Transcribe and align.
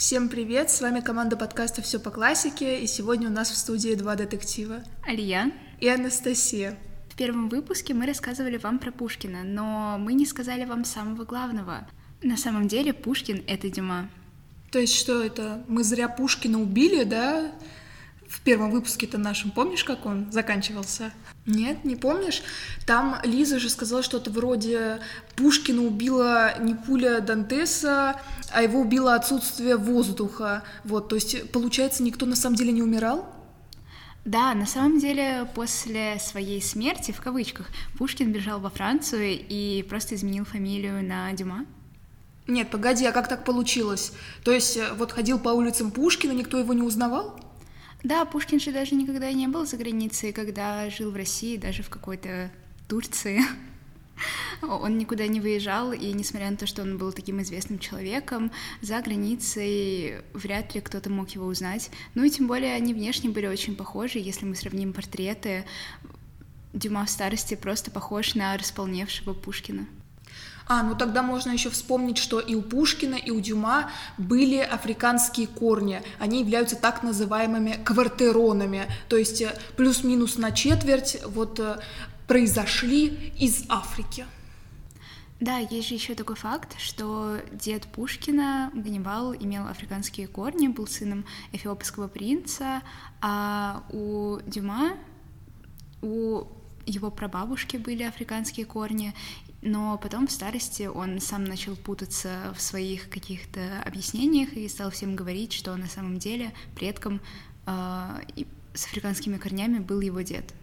Всем 0.00 0.30
привет, 0.30 0.70
с 0.70 0.80
вами 0.80 1.00
команда 1.00 1.36
подкаста 1.36 1.82
«Все 1.82 2.00
по 2.00 2.10
классике», 2.10 2.80
и 2.80 2.86
сегодня 2.86 3.28
у 3.28 3.30
нас 3.30 3.50
в 3.50 3.54
студии 3.54 3.94
два 3.94 4.16
детектива. 4.16 4.82
Алия. 5.06 5.52
И 5.78 5.88
Анастасия. 5.88 6.78
В 7.10 7.16
первом 7.16 7.50
выпуске 7.50 7.92
мы 7.92 8.06
рассказывали 8.06 8.56
вам 8.56 8.78
про 8.78 8.92
Пушкина, 8.92 9.42
но 9.44 9.98
мы 9.98 10.14
не 10.14 10.24
сказали 10.24 10.64
вам 10.64 10.86
самого 10.86 11.26
главного. 11.26 11.86
На 12.22 12.38
самом 12.38 12.66
деле 12.66 12.94
Пушкин— 12.94 13.44
это 13.46 13.68
Дюма. 13.68 14.08
То 14.70 14.78
есть 14.78 14.94
что 14.94 15.22
это? 15.22 15.62
Мы 15.68 15.84
зря 15.84 16.08
Пушкина 16.08 16.62
убили, 16.62 17.04
да? 17.04 17.52
В 18.30 18.42
первом 18.42 18.70
выпуске-то 18.70 19.18
нашем, 19.18 19.50
помнишь, 19.50 19.82
как 19.82 20.06
он 20.06 20.30
заканчивался? 20.30 21.10
Нет, 21.46 21.84
не 21.84 21.96
помнишь? 21.96 22.42
Там 22.86 23.16
Лиза 23.24 23.58
же 23.58 23.68
сказала 23.68 24.04
что-то 24.04 24.30
вроде 24.30 25.00
Пушкина 25.34 25.82
убила 25.82 26.56
не 26.60 26.76
пуля 26.76 27.20
Дантеса, 27.20 28.20
а 28.52 28.62
его 28.62 28.80
убило 28.80 29.16
отсутствие 29.16 29.76
воздуха. 29.76 30.62
Вот, 30.84 31.08
то 31.08 31.16
есть, 31.16 31.50
получается, 31.50 32.04
никто 32.04 32.24
на 32.24 32.36
самом 32.36 32.54
деле 32.54 32.70
не 32.70 32.82
умирал? 32.82 33.28
Да, 34.24 34.54
на 34.54 34.66
самом 34.66 35.00
деле 35.00 35.50
после 35.56 36.20
своей 36.20 36.62
смерти, 36.62 37.10
в 37.10 37.20
кавычках, 37.20 37.66
Пушкин 37.98 38.30
бежал 38.30 38.60
во 38.60 38.70
Францию 38.70 39.40
и 39.40 39.84
просто 39.88 40.14
изменил 40.14 40.44
фамилию 40.44 41.02
на 41.02 41.32
Дюма. 41.32 41.66
Нет, 42.46 42.70
погоди, 42.70 43.04
а 43.06 43.12
как 43.12 43.26
так 43.26 43.44
получилось? 43.44 44.12
То 44.44 44.52
есть 44.52 44.78
вот 44.96 45.10
ходил 45.10 45.40
по 45.40 45.48
улицам 45.48 45.90
Пушкина, 45.90 46.30
никто 46.30 46.58
его 46.58 46.74
не 46.74 46.82
узнавал? 46.82 47.49
Да, 48.02 48.24
Пушкин 48.24 48.60
же 48.60 48.72
даже 48.72 48.94
никогда 48.94 49.30
не 49.32 49.46
был 49.46 49.66
за 49.66 49.76
границей, 49.76 50.32
когда 50.32 50.88
жил 50.88 51.10
в 51.10 51.16
России, 51.16 51.56
даже 51.56 51.82
в 51.82 51.90
какой-то 51.90 52.50
Турции. 52.88 53.42
Он 54.62 54.98
никуда 54.98 55.26
не 55.26 55.40
выезжал, 55.40 55.92
и 55.92 56.12
несмотря 56.12 56.50
на 56.50 56.56
то, 56.56 56.66
что 56.66 56.82
он 56.82 56.98
был 56.98 57.12
таким 57.12 57.40
известным 57.40 57.78
человеком, 57.78 58.50
за 58.82 59.00
границей 59.00 60.16
вряд 60.34 60.74
ли 60.74 60.82
кто-то 60.82 61.08
мог 61.08 61.30
его 61.30 61.46
узнать. 61.46 61.90
Ну 62.14 62.24
и 62.24 62.30
тем 62.30 62.46
более 62.46 62.74
они 62.74 62.92
внешне 62.92 63.30
были 63.30 63.46
очень 63.46 63.76
похожи, 63.76 64.18
если 64.18 64.44
мы 64.44 64.54
сравним 64.54 64.92
портреты. 64.92 65.64
Дюма 66.74 67.06
в 67.06 67.10
старости 67.10 67.54
просто 67.54 67.90
похож 67.90 68.34
на 68.34 68.56
располневшего 68.56 69.32
Пушкина. 69.32 69.86
А, 70.66 70.84
ну 70.84 70.94
тогда 70.94 71.22
можно 71.22 71.50
еще 71.50 71.68
вспомнить, 71.68 72.16
что 72.16 72.38
и 72.38 72.54
у 72.54 72.62
Пушкина, 72.62 73.16
и 73.16 73.32
у 73.32 73.40
Дюма 73.40 73.90
были 74.18 74.58
африканские 74.58 75.48
корни. 75.48 76.00
Они 76.20 76.40
являются 76.40 76.76
так 76.76 77.02
называемыми 77.02 77.82
квартеронами, 77.84 78.86
то 79.08 79.16
есть 79.16 79.42
э, 79.42 79.58
плюс-минус 79.76 80.38
на 80.38 80.52
четверть 80.52 81.18
вот 81.26 81.58
э, 81.58 81.80
произошли 82.28 83.32
из 83.36 83.64
Африки. 83.68 84.26
Да, 85.40 85.58
есть 85.58 85.88
же 85.88 85.94
еще 85.94 86.14
такой 86.14 86.36
факт, 86.36 86.76
что 86.78 87.38
дед 87.50 87.86
Пушкина, 87.86 88.70
Ганнибал, 88.72 89.34
имел 89.34 89.66
африканские 89.66 90.28
корни, 90.28 90.68
был 90.68 90.86
сыном 90.86 91.24
эфиопского 91.50 92.06
принца, 92.06 92.82
а 93.20 93.82
у 93.90 94.38
Дюма, 94.46 94.92
у 96.02 96.44
его 96.86 97.10
прабабушки 97.10 97.78
были 97.78 98.02
африканские 98.02 98.66
корни, 98.66 99.14
но 99.62 99.98
потом 99.98 100.26
в 100.26 100.32
старости 100.32 100.84
он 100.84 101.20
сам 101.20 101.44
начал 101.44 101.76
путаться 101.76 102.54
в 102.56 102.60
своих 102.60 103.10
каких-то 103.10 103.82
объяснениях 103.84 104.54
и 104.54 104.68
стал 104.68 104.90
всем 104.90 105.16
говорить, 105.16 105.52
что 105.52 105.76
на 105.76 105.86
самом 105.86 106.18
деле 106.18 106.52
предком 106.74 107.20
э, 107.66 108.20
с 108.74 108.86
африканскими 108.86 109.36
корнями 109.36 109.78
был 109.78 110.00
его 110.00 110.22
дед. 110.22 110.54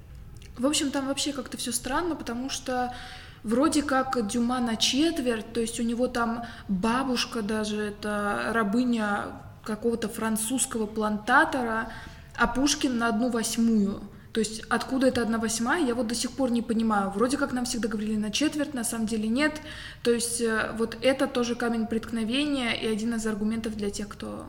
В 0.57 0.65
общем, 0.65 0.89
там 0.89 1.07
вообще 1.07 1.33
как-то 1.33 1.57
все 1.57 1.71
странно, 1.71 2.15
потому 2.15 2.49
что 2.49 2.95
вроде 3.43 3.83
как 3.83 4.27
Дюма 4.27 4.59
на 4.59 4.75
четверть, 4.75 5.53
то 5.53 5.59
есть 5.59 5.79
у 5.79 5.83
него 5.83 6.07
там 6.07 6.45
бабушка 6.67 7.43
даже, 7.43 7.77
это 7.77 8.51
рабыня 8.53 9.25
какого-то 9.63 10.09
французского 10.09 10.87
плантатора, 10.87 11.91
а 12.35 12.47
Пушкин 12.47 12.97
на 12.97 13.09
одну 13.09 13.29
восьмую. 13.29 14.01
То 14.33 14.39
есть 14.39 14.61
откуда 14.69 15.07
это 15.07 15.21
одна 15.21 15.37
восьмая, 15.37 15.85
я 15.85 15.95
вот 15.95 16.07
до 16.07 16.15
сих 16.15 16.31
пор 16.31 16.51
не 16.51 16.61
понимаю. 16.61 17.09
Вроде 17.11 17.37
как 17.37 17.53
нам 17.53 17.65
всегда 17.65 17.87
говорили 17.87 18.17
на 18.17 18.31
четверть, 18.31 18.73
на 18.73 18.83
самом 18.83 19.07
деле 19.07 19.27
нет. 19.27 19.61
То 20.03 20.11
есть 20.11 20.41
э, 20.41 20.71
вот 20.77 20.97
это 21.01 21.27
тоже 21.27 21.55
камень 21.55 21.87
преткновения 21.87 22.73
и 22.73 22.87
один 22.87 23.15
из 23.15 23.25
аргументов 23.25 23.75
для 23.75 23.89
тех, 23.89 24.07
кто 24.07 24.45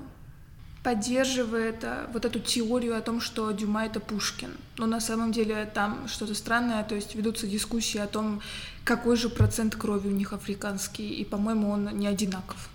поддерживает 0.82 1.84
э, 1.84 2.06
вот 2.12 2.24
эту 2.24 2.40
теорию 2.40 2.96
о 2.96 3.00
том, 3.00 3.20
что 3.20 3.50
Дюма 3.52 3.86
это 3.86 4.00
Пушкин. 4.00 4.50
Но 4.76 4.86
на 4.86 5.00
самом 5.00 5.32
деле 5.32 5.70
там 5.72 6.08
что-то 6.08 6.34
странное, 6.34 6.82
то 6.84 6.94
есть 6.94 7.14
ведутся 7.14 7.46
дискуссии 7.46 7.98
о 7.98 8.06
том, 8.06 8.40
какой 8.84 9.16
же 9.16 9.28
процент 9.28 9.76
крови 9.76 10.08
у 10.08 10.12
них 10.12 10.32
африканский, 10.32 11.08
и, 11.08 11.24
по-моему, 11.24 11.70
он 11.70 11.88
не 11.98 12.06
одинаков. 12.06 12.70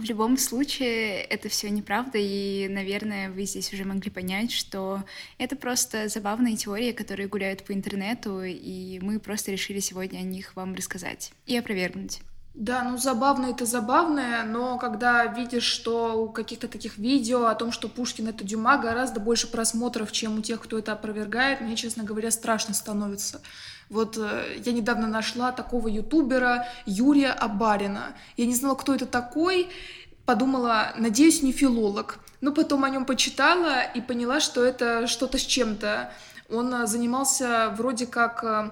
В 0.00 0.04
любом 0.04 0.38
случае, 0.38 1.20
это 1.24 1.50
все 1.50 1.68
неправда, 1.68 2.16
и, 2.16 2.68
наверное, 2.70 3.28
вы 3.28 3.44
здесь 3.44 3.70
уже 3.74 3.84
могли 3.84 4.10
понять, 4.10 4.50
что 4.50 5.04
это 5.36 5.56
просто 5.56 6.08
забавные 6.08 6.56
теории, 6.56 6.92
которые 6.92 7.28
гуляют 7.28 7.64
по 7.64 7.74
интернету, 7.74 8.40
и 8.42 8.98
мы 9.00 9.20
просто 9.20 9.52
решили 9.52 9.78
сегодня 9.78 10.20
о 10.20 10.22
них 10.22 10.56
вам 10.56 10.74
рассказать 10.74 11.32
и 11.44 11.54
опровергнуть. 11.54 12.22
Да, 12.54 12.82
ну 12.82 12.96
забавно 12.96 13.46
это 13.46 13.66
забавное, 13.66 14.42
но 14.44 14.78
когда 14.78 15.26
видишь, 15.26 15.64
что 15.64 16.14
у 16.24 16.30
каких-то 16.30 16.66
таких 16.66 16.96
видео 16.96 17.44
о 17.44 17.54
том, 17.54 17.70
что 17.70 17.86
Пушкин 17.90 18.28
это 18.28 18.42
Дюма, 18.42 18.78
гораздо 18.78 19.20
больше 19.20 19.48
просмотров, 19.48 20.12
чем 20.12 20.38
у 20.38 20.40
тех, 20.40 20.62
кто 20.62 20.78
это 20.78 20.92
опровергает, 20.92 21.60
мне, 21.60 21.76
честно 21.76 22.04
говоря, 22.04 22.30
страшно 22.30 22.72
становится. 22.72 23.42
Вот 23.90 24.16
э, 24.16 24.60
я 24.64 24.72
недавно 24.72 25.08
нашла 25.08 25.50
такого 25.50 25.88
ютубера 25.88 26.66
Юрия 26.86 27.32
Абарина. 27.32 28.14
Я 28.36 28.46
не 28.46 28.54
знала, 28.54 28.76
кто 28.76 28.94
это 28.94 29.04
такой, 29.04 29.68
подумала, 30.24 30.92
надеюсь, 30.96 31.42
не 31.42 31.52
филолог. 31.52 32.20
Но 32.40 32.52
потом 32.52 32.84
о 32.84 32.90
нем 32.90 33.04
почитала 33.04 33.82
и 33.82 34.00
поняла, 34.00 34.38
что 34.38 34.64
это 34.64 35.08
что-то 35.08 35.38
с 35.38 35.42
чем-то. 35.42 36.12
Он 36.48 36.72
э, 36.72 36.86
занимался 36.86 37.74
вроде 37.76 38.06
как 38.06 38.44
э, 38.44 38.70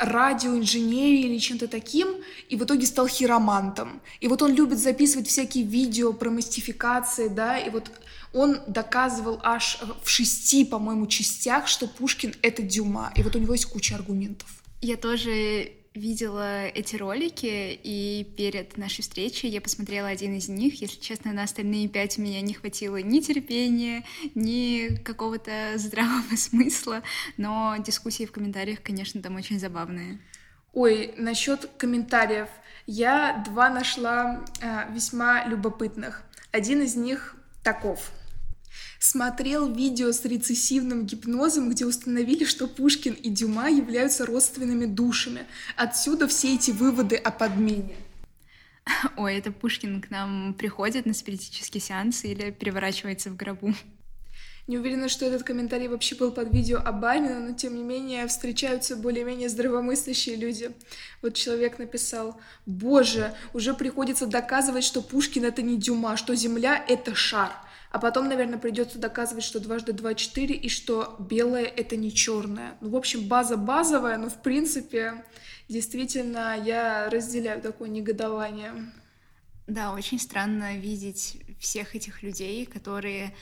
радиоинженерии 0.00 1.26
или 1.26 1.38
чем-то 1.38 1.66
таким, 1.66 2.08
и 2.48 2.56
в 2.56 2.62
итоге 2.62 2.86
стал 2.86 3.08
хиромантом. 3.08 4.00
И 4.20 4.28
вот 4.28 4.40
он 4.40 4.54
любит 4.54 4.78
записывать 4.78 5.26
всякие 5.26 5.64
видео 5.64 6.12
про 6.12 6.30
мистификации, 6.30 7.26
да, 7.26 7.58
и 7.58 7.70
вот 7.70 7.90
он 8.32 8.60
доказывал 8.66 9.40
аж 9.42 9.78
в 10.02 10.08
шести, 10.08 10.64
по-моему, 10.64 11.06
частях, 11.06 11.68
что 11.68 11.86
Пушкин— 11.86 12.34
это 12.42 12.62
Дюма, 12.62 13.12
и 13.16 13.22
вот 13.22 13.34
у 13.36 13.38
него 13.38 13.52
есть 13.52 13.66
куча 13.66 13.94
аргументов. 13.94 14.48
Я 14.80 14.96
тоже 14.96 15.72
видела 15.94 16.66
эти 16.66 16.96
ролики, 16.96 17.78
и 17.82 18.24
перед 18.36 18.76
нашей 18.76 19.02
встречей 19.02 19.48
я 19.48 19.60
посмотрела 19.60 20.08
один 20.08 20.36
из 20.36 20.48
них. 20.48 20.80
Если 20.80 21.00
честно, 21.00 21.32
на 21.32 21.42
остальные 21.42 21.88
пять 21.88 22.18
у 22.18 22.22
меня 22.22 22.40
не 22.40 22.54
хватило 22.54 23.00
ни 23.02 23.20
терпения, 23.20 24.04
ни 24.34 24.96
какого-то 25.02 25.72
здравого 25.76 26.22
смысла, 26.36 27.02
но 27.36 27.76
дискуссии 27.78 28.26
в 28.26 28.32
комментариях, 28.32 28.82
конечно, 28.82 29.20
там 29.20 29.36
очень 29.36 29.58
забавные. 29.58 30.20
Ой, 30.72 31.14
насчет 31.16 31.68
комментариев. 31.76 32.48
Я 32.86 33.42
два 33.46 33.68
нашла 33.68 34.44
э, 34.60 34.92
весьма 34.92 35.44
любопытных. 35.46 36.22
Один 36.52 36.82
из 36.82 36.94
них 36.94 37.37
таков 37.72 38.12
смотрел 38.98 39.70
видео 39.70 40.10
с 40.10 40.24
рецессивным 40.24 41.04
гипнозом, 41.04 41.68
где 41.70 41.84
установили, 41.84 42.44
что 42.44 42.66
Пушкин 42.66 43.12
и 43.12 43.28
Дюма 43.28 43.68
являются 43.68 44.24
родственными 44.24 44.86
душами. 44.86 45.46
Отсюда 45.76 46.26
все 46.28 46.54
эти 46.54 46.70
выводы 46.70 47.16
о 47.16 47.30
подмене. 47.30 47.94
Ой, 49.18 49.36
это 49.36 49.52
Пушкин 49.52 50.00
к 50.00 50.10
нам 50.10 50.54
приходит 50.54 51.04
на 51.04 51.12
спиритический 51.12 51.80
сеанс 51.80 52.24
или 52.24 52.50
переворачивается 52.50 53.28
в 53.30 53.36
гробу. 53.36 53.74
Не 54.68 54.76
уверена, 54.76 55.08
что 55.08 55.24
этот 55.24 55.44
комментарий 55.44 55.88
вообще 55.88 56.14
был 56.14 56.30
под 56.30 56.52
видео 56.52 56.78
Абанина, 56.84 57.40
но 57.40 57.54
тем 57.54 57.74
не 57.74 57.82
менее 57.82 58.26
встречаются 58.26 58.96
более-менее 58.96 59.48
здравомыслящие 59.48 60.36
люди. 60.36 60.70
Вот 61.22 61.32
человек 61.32 61.78
написал, 61.78 62.38
«Боже, 62.66 63.34
уже 63.54 63.72
приходится 63.72 64.26
доказывать, 64.26 64.84
что 64.84 65.00
Пушкин— 65.00 65.44
это 65.46 65.62
не 65.62 65.78
Дюма, 65.78 66.18
что 66.18 66.34
Земля— 66.34 66.84
это 66.88 67.14
шар». 67.14 67.50
А 67.90 67.98
потом, 67.98 68.28
наверное, 68.28 68.58
придется 68.58 68.98
доказывать, 68.98 69.42
что 69.42 69.58
дважды 69.58 69.94
два 69.94 70.12
четыре 70.12 70.54
и 70.54 70.68
что 70.68 71.16
белое 71.18 71.64
это 71.64 71.96
не 71.96 72.12
черное. 72.12 72.76
Ну, 72.82 72.90
в 72.90 72.96
общем, 72.96 73.26
база 73.26 73.56
базовая, 73.56 74.18
но 74.18 74.28
в 74.28 74.42
принципе, 74.42 75.24
действительно, 75.70 76.54
я 76.62 77.08
разделяю 77.08 77.62
такое 77.62 77.88
негодование. 77.88 78.92
Да, 79.66 79.94
очень 79.94 80.20
странно 80.20 80.76
видеть 80.76 81.38
всех 81.58 81.96
этих 81.96 82.22
людей, 82.22 82.66
которые 82.66 83.34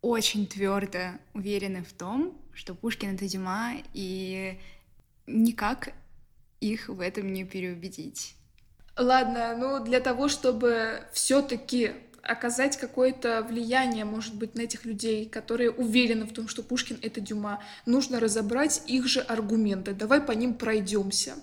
очень 0.00 0.46
твердо 0.46 1.18
уверены 1.34 1.82
в 1.82 1.92
том, 1.92 2.36
что 2.52 2.74
Пушкин 2.74 3.14
это 3.14 3.28
Дюма, 3.28 3.74
и 3.94 4.58
никак 5.26 5.92
их 6.60 6.88
в 6.88 7.00
этом 7.00 7.32
не 7.32 7.44
переубедить. 7.44 8.34
Ладно, 8.96 9.56
ну 9.56 9.84
для 9.84 10.00
того, 10.00 10.28
чтобы 10.28 11.04
все-таки 11.12 11.92
оказать 12.22 12.76
какое-то 12.76 13.42
влияние, 13.42 14.04
может 14.04 14.34
быть, 14.34 14.54
на 14.54 14.62
этих 14.62 14.84
людей, 14.84 15.26
которые 15.26 15.70
уверены 15.70 16.26
в 16.26 16.32
том, 16.32 16.48
что 16.48 16.62
Пушкин— 16.62 16.98
это 17.02 17.20
Дюма. 17.20 17.62
Нужно 17.86 18.20
разобрать 18.20 18.82
их 18.86 19.06
же 19.06 19.20
аргументы. 19.20 19.94
Давай 19.94 20.20
по 20.20 20.32
ним 20.32 20.54
пройдемся. 20.54 21.36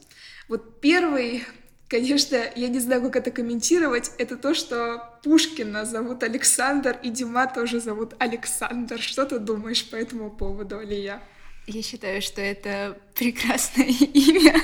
Вот 0.47 0.81
первый 0.81 1.43
Конечно, 1.87 2.37
я 2.55 2.67
не 2.67 2.79
знаю, 2.79 3.03
как 3.03 3.15
это 3.17 3.31
комментировать. 3.31 4.11
Это 4.17 4.37
то, 4.37 4.55
что 4.55 5.19
Пушкина 5.23 5.85
зовут 5.85 6.23
Александр, 6.23 6.99
и 7.03 7.11
Дима 7.11 7.45
тоже 7.47 7.79
зовут 7.79 8.15
Александр. 8.17 8.99
Что 8.99 9.25
ты 9.25 9.37
думаешь 9.37 9.87
по 9.89 9.95
этому 9.95 10.31
поводу, 10.31 10.79
Алия? 10.79 11.21
Я 11.67 11.81
считаю, 11.83 12.21
что 12.21 12.41
это 12.41 12.99
прекрасное 13.13 13.85
имя, 14.13 14.59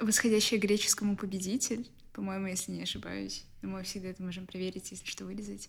восходящее 0.00 0.58
греческому 0.58 1.16
победитель, 1.16 1.88
по-моему, 2.12 2.48
если 2.48 2.72
не 2.72 2.82
ошибаюсь. 2.82 3.44
Мы 3.62 3.82
всегда 3.84 4.08
это 4.08 4.22
можем 4.22 4.46
проверить, 4.46 4.90
если 4.90 5.06
что, 5.06 5.24
вырезать. 5.24 5.68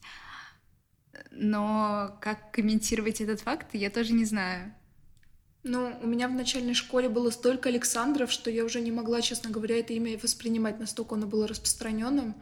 Но 1.31 2.17
как 2.21 2.51
комментировать 2.51 3.21
этот 3.21 3.41
факт, 3.41 3.67
я 3.73 3.89
тоже 3.89 4.13
не 4.13 4.25
знаю. 4.25 4.73
Ну, 5.63 5.93
у 6.01 6.07
меня 6.07 6.27
в 6.29 6.33
начальной 6.33 6.73
школе 6.73 7.09
было 7.09 7.31
столько 7.31 7.69
Александров, 7.69 8.31
что 8.31 8.49
я 8.49 8.63
уже 8.63 8.79
не 8.79 8.91
могла, 8.91 9.21
честно 9.21 9.49
говоря, 9.49 9.77
это 9.77 9.93
имя 9.93 10.17
воспринимать, 10.17 10.79
настолько 10.79 11.15
оно 11.15 11.27
было 11.27 11.47
распространенным. 11.47 12.35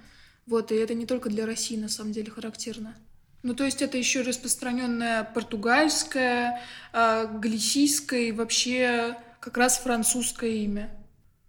Вот, 0.45 0.71
и 0.71 0.75
это 0.75 0.93
не 0.93 1.05
только 1.05 1.29
для 1.29 1.45
России, 1.45 1.77
на 1.77 1.89
самом 1.89 2.11
деле, 2.11 2.31
характерно. 2.31 2.95
Ну, 3.43 3.55
то 3.55 3.63
есть 3.63 3.81
это 3.81 3.97
еще 3.97 4.21
распространенное 4.21 5.23
португальское, 5.23 6.61
э, 6.93 7.39
галисийское 7.39 8.21
и 8.21 8.31
вообще 8.31 9.17
как 9.39 9.57
раз 9.57 9.79
французское 9.79 10.51
имя. 10.51 10.95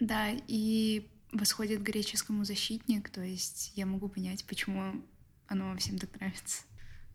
Да, 0.00 0.29
и 0.47 1.09
восходит 1.32 1.81
к 1.81 1.82
греческому 1.82 2.44
защитник, 2.44 3.11
то 3.11 3.20
есть 3.20 3.73
я 3.75 3.85
могу 3.85 4.09
понять, 4.09 4.44
почему 4.44 5.03
оно 5.47 5.76
всем 5.76 5.99
так 5.99 6.19
нравится. 6.19 6.62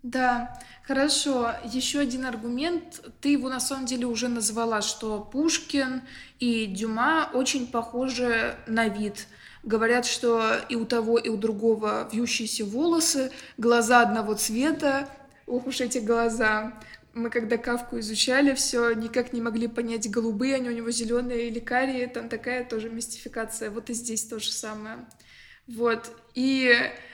Да, 0.03 0.59
хорошо. 0.85 1.53
Еще 1.63 1.99
один 1.99 2.25
аргумент. 2.25 3.01
Ты 3.21 3.29
его 3.29 3.49
на 3.49 3.61
самом 3.61 3.85
деле 3.85 4.05
уже 4.05 4.27
назвала, 4.27 4.81
что 4.81 5.21
Пушкин 5.21 6.01
и 6.39 6.65
Дюма 6.65 7.29
очень 7.33 7.67
похожи 7.67 8.55
на 8.67 8.89
вид. 8.89 9.27
Говорят, 9.63 10.05
что 10.05 10.57
и 10.67 10.75
у 10.75 10.85
того, 10.85 11.17
и 11.17 11.29
у 11.29 11.37
другого 11.37 12.09
вьющиеся 12.11 12.65
волосы, 12.65 13.31
глаза 13.57 14.01
одного 14.01 14.33
цвета. 14.33 15.07
Ох 15.47 15.67
уж 15.67 15.79
эти 15.79 15.99
глаза. 15.99 16.73
Мы 17.13 17.29
когда 17.29 17.57
Кавку 17.57 17.97
изучали, 17.99 18.53
все 18.55 18.91
никак 18.91 19.31
не 19.31 19.39
могли 19.39 19.67
понять, 19.67 20.09
голубые 20.09 20.55
они 20.55 20.67
у 20.67 20.73
него 20.73 20.91
зеленые 20.91 21.47
или 21.47 21.59
карие. 21.59 22.07
Там 22.07 22.27
такая 22.27 22.65
тоже 22.65 22.89
мистификация. 22.89 23.69
Вот 23.69 23.89
и 23.89 23.93
здесь 23.93 24.25
то 24.25 24.37
же 24.39 24.51
самое. 24.51 25.05
Вот. 25.67 26.11
И 26.35 26.71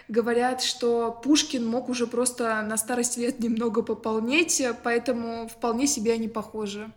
говорят, 0.07 0.61
что 0.61 1.11
Пушкин 1.23 1.65
мог 1.65 1.89
уже 1.89 2.07
просто 2.07 2.61
на 2.63 2.77
старость 2.77 3.17
лет 3.17 3.39
немного 3.39 3.83
пополнеть, 3.83 4.61
поэтому 4.83 5.47
вполне 5.47 5.87
себе 5.87 6.13
они 6.13 6.27
похожи. 6.27 6.91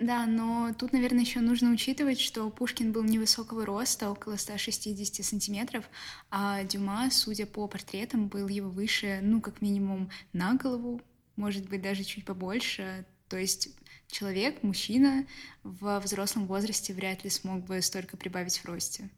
Да, 0.00 0.24
но 0.24 0.72
тут, 0.78 0.94
наверное, 0.94 1.20
еще 1.20 1.40
нужно 1.40 1.70
учитывать, 1.70 2.18
что 2.18 2.48
Пушкин 2.48 2.90
был 2.90 3.04
невысокого 3.04 3.66
роста, 3.66 4.10
около 4.10 4.36
160 4.36 5.24
сантиметров, 5.24 5.84
а 6.30 6.64
Дюма, 6.64 7.10
судя 7.10 7.44
по 7.44 7.68
портретам, 7.68 8.28
был 8.28 8.48
его 8.48 8.70
выше, 8.70 9.20
ну, 9.22 9.42
как 9.42 9.60
минимум, 9.60 10.10
на 10.32 10.54
голову, 10.54 11.02
может 11.36 11.68
быть, 11.68 11.82
даже 11.82 12.02
чуть 12.02 12.24
побольше. 12.24 13.04
То 13.28 13.36
есть 13.36 13.68
человек, 14.08 14.62
мужчина 14.62 15.26
в 15.62 16.00
взрослом 16.00 16.46
возрасте 16.46 16.94
вряд 16.94 17.22
ли 17.22 17.28
смог 17.28 17.66
бы 17.66 17.82
столько 17.82 18.16
прибавить 18.16 18.56
в 18.56 18.64
росте. 18.64 19.10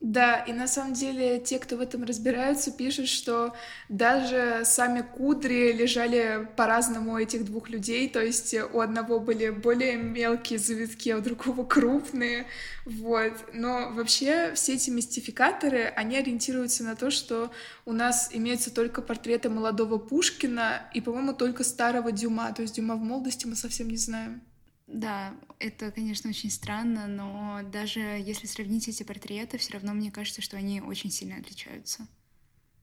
Да, 0.00 0.40
и 0.40 0.52
на 0.52 0.68
самом 0.68 0.92
деле 0.92 1.40
те, 1.40 1.58
кто 1.58 1.76
в 1.78 1.80
этом 1.80 2.04
разбираются, 2.04 2.70
пишут, 2.70 3.08
что 3.08 3.54
даже 3.88 4.60
сами 4.64 5.00
кудри 5.00 5.72
лежали 5.72 6.46
по-разному 6.54 7.14
у 7.14 7.18
этих 7.18 7.46
двух 7.46 7.70
людей, 7.70 8.06
то 8.08 8.20
есть 8.20 8.54
у 8.54 8.80
одного 8.80 9.20
были 9.20 9.48
более 9.48 9.96
мелкие 9.96 10.58
завитки, 10.58 11.08
а 11.08 11.16
у 11.16 11.20
другого 11.22 11.64
крупные, 11.64 12.46
вот. 12.84 13.32
Но 13.54 13.90
вообще 13.92 14.52
все 14.54 14.74
эти 14.74 14.90
мистификаторы, 14.90 15.84
они 15.96 16.18
ориентируются 16.18 16.84
на 16.84 16.94
то, 16.94 17.10
что 17.10 17.50
у 17.86 17.92
нас 17.92 18.28
имеются 18.32 18.72
только 18.72 19.00
портреты 19.00 19.48
молодого 19.48 19.96
Пушкина 19.96 20.90
и, 20.92 21.00
по-моему, 21.00 21.32
только 21.32 21.64
старого 21.64 22.12
Дюма, 22.12 22.52
то 22.52 22.60
есть 22.60 22.74
Дюма 22.76 22.96
в 22.96 23.02
молодости 23.02 23.46
мы 23.46 23.56
совсем 23.56 23.88
не 23.88 23.96
знаем. 23.96 24.42
Да, 24.86 25.34
это, 25.58 25.90
конечно, 25.90 26.30
очень 26.30 26.50
странно, 26.50 27.08
но 27.08 27.60
даже 27.64 28.00
если 28.00 28.46
сравнить 28.46 28.88
эти 28.88 29.02
портреты, 29.02 29.58
все 29.58 29.74
равно 29.74 29.92
мне 29.92 30.12
кажется, 30.12 30.42
что 30.42 30.56
они 30.56 30.80
очень 30.80 31.10
сильно 31.10 31.36
отличаются. 31.36 32.06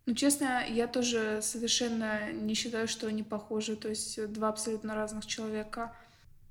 Ну, 0.05 0.13
честно, 0.13 0.65
я 0.67 0.87
тоже 0.87 1.39
совершенно 1.41 2.31
не 2.33 2.55
считаю, 2.55 2.89
что 2.89 3.07
они 3.07 3.23
похожи, 3.23 3.77
то 3.77 3.87
есть 3.87 4.31
два 4.33 4.49
абсолютно 4.49 4.95
разных 4.95 5.25
человека. 5.25 5.95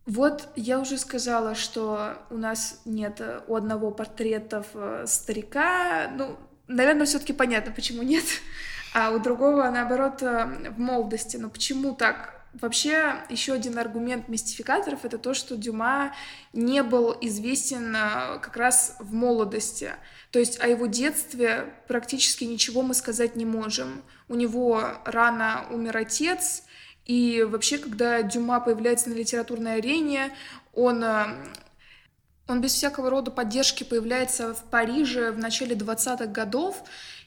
Вот 0.07 0.49
я 0.57 0.81
уже 0.81 0.97
сказала, 0.97 1.55
что 1.55 2.17
у 2.31 2.39
нас 2.39 2.81
нет 2.87 3.21
у 3.47 3.55
одного 3.55 3.91
портретов 3.91 4.69
э, 4.73 5.05
старика, 5.07 6.11
ну, 6.17 6.39
наверное, 6.67 7.05
все-таки 7.05 7.35
понятно, 7.35 7.73
почему 7.73 8.03
нет, 8.03 8.25
а 8.95 9.11
у 9.11 9.21
другого, 9.21 9.71
наоборот, 9.71 10.23
э, 10.23 10.71
в 10.71 10.79
молодости. 10.81 11.37
Но 11.37 11.51
почему 11.51 11.95
так? 11.95 12.42
Вообще, 12.61 13.15
еще 13.31 13.55
один 13.55 13.79
аргумент 13.79 14.29
мистификаторов— 14.29 15.01
это 15.05 15.17
то, 15.17 15.33
что 15.33 15.57
Дюма 15.57 16.15
не 16.53 16.83
был 16.83 17.17
известен 17.23 17.97
э, 17.97 18.39
как 18.41 18.57
раз 18.59 18.97
в 18.99 19.15
молодости. 19.15 19.93
То 20.31 20.39
есть 20.39 20.61
о 20.61 20.69
его 20.69 20.87
детстве 20.87 21.73
практически 21.89 22.45
ничего 22.45 22.83
мы 22.83 22.93
сказать 22.93 23.37
не 23.37 23.47
можем. 23.47 24.03
У 24.29 24.35
него 24.35 24.85
рано 25.07 25.65
умер 25.71 25.97
отец, 25.97 26.65
и 27.07 27.43
вообще, 27.49 27.79
когда 27.79 28.23
Дюма 28.23 28.61
появляется 28.61 29.09
на 29.09 29.15
литературной 29.15 29.77
арене, 29.77 30.31
он 30.75 31.03
э, 31.03 31.25
он 32.49 32.61
без 32.61 32.75
всякого 32.75 33.09
рода 33.09 33.31
поддержки 33.31 33.85
появляется 33.85 34.53
в 34.53 34.65
Париже 34.65 35.31
в 35.31 35.39
начале 35.39 35.75
20-х 35.75 36.27
годов, 36.27 36.83